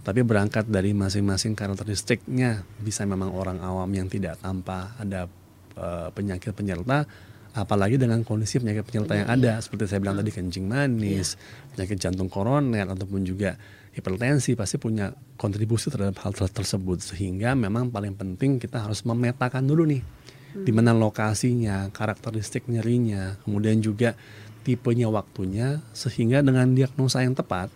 [0.00, 5.28] Tapi berangkat dari masing-masing karakteristiknya bisa memang orang awam yang tidak tanpa ada
[5.76, 7.04] eh, penyakit penyerta
[7.50, 11.34] apalagi dengan kondisi penyakit penyerta yang ada seperti saya bilang tadi kencing manis,
[11.74, 13.58] penyakit jantung koroner ataupun juga
[13.90, 17.02] hipertensi pasti punya kontribusi terhadap hal ter- tersebut.
[17.02, 20.02] Sehingga memang paling penting kita harus memetakan dulu nih
[20.50, 24.18] di mana lokasinya, karakteristik nyerinya, kemudian juga
[24.66, 27.70] tipenya waktunya sehingga dengan diagnosa yang tepat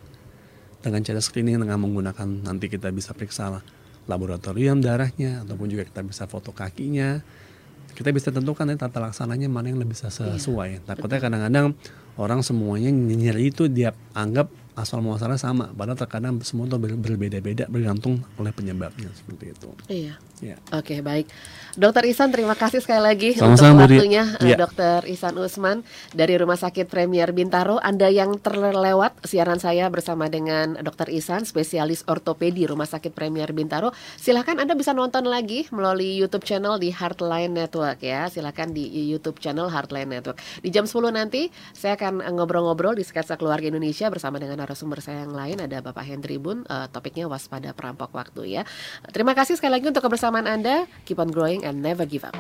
[0.85, 3.62] dengan cara screening dengan menggunakan nanti kita bisa periksa
[4.05, 7.25] laboratorium darahnya ataupun juga kita bisa foto kakinya
[7.95, 10.82] kita bisa tentukan ya tata laksananya mana yang lebih sesuai.
[10.84, 11.78] Takutnya kadang-kadang
[12.18, 17.64] orang semuanya nyeri itu dia anggap asal muasalnya sama, padahal terkadang semua itu ber- berbeda-beda
[17.66, 19.68] bergantung oleh penyebabnya seperti itu.
[19.87, 20.14] Iya.
[20.43, 20.59] Ya.
[20.75, 21.31] Oke baik,
[21.72, 23.97] Dokter Isan terima kasih sekali lagi Sama-sama, untuk Bu Ria.
[23.97, 24.57] waktunya, eh, Iya.
[24.61, 27.79] Dokter Isan Usman dari Rumah Sakit Premier Bintaro.
[27.79, 33.95] Anda yang terlewat siaran saya bersama dengan Dokter Isan, spesialis ortopedi Rumah Sakit Premier Bintaro.
[34.18, 38.27] Silahkan Anda bisa nonton lagi melalui YouTube channel di Heartline Network ya.
[38.27, 40.43] Silahkan di YouTube channel Heartline Network.
[40.61, 45.29] Di jam 10 nanti saya akan ngobrol-ngobrol di sketsa keluarga Indonesia bersama dengan narasumber saya
[45.29, 46.65] yang lain ada Bapak Hendri Bun.
[46.65, 48.62] Eh, topiknya waspada perampok waktu ya.
[49.12, 50.89] Terima kasih sekali lagi untuk kebersamaan Anda.
[51.05, 52.35] Keep on growing and never give up.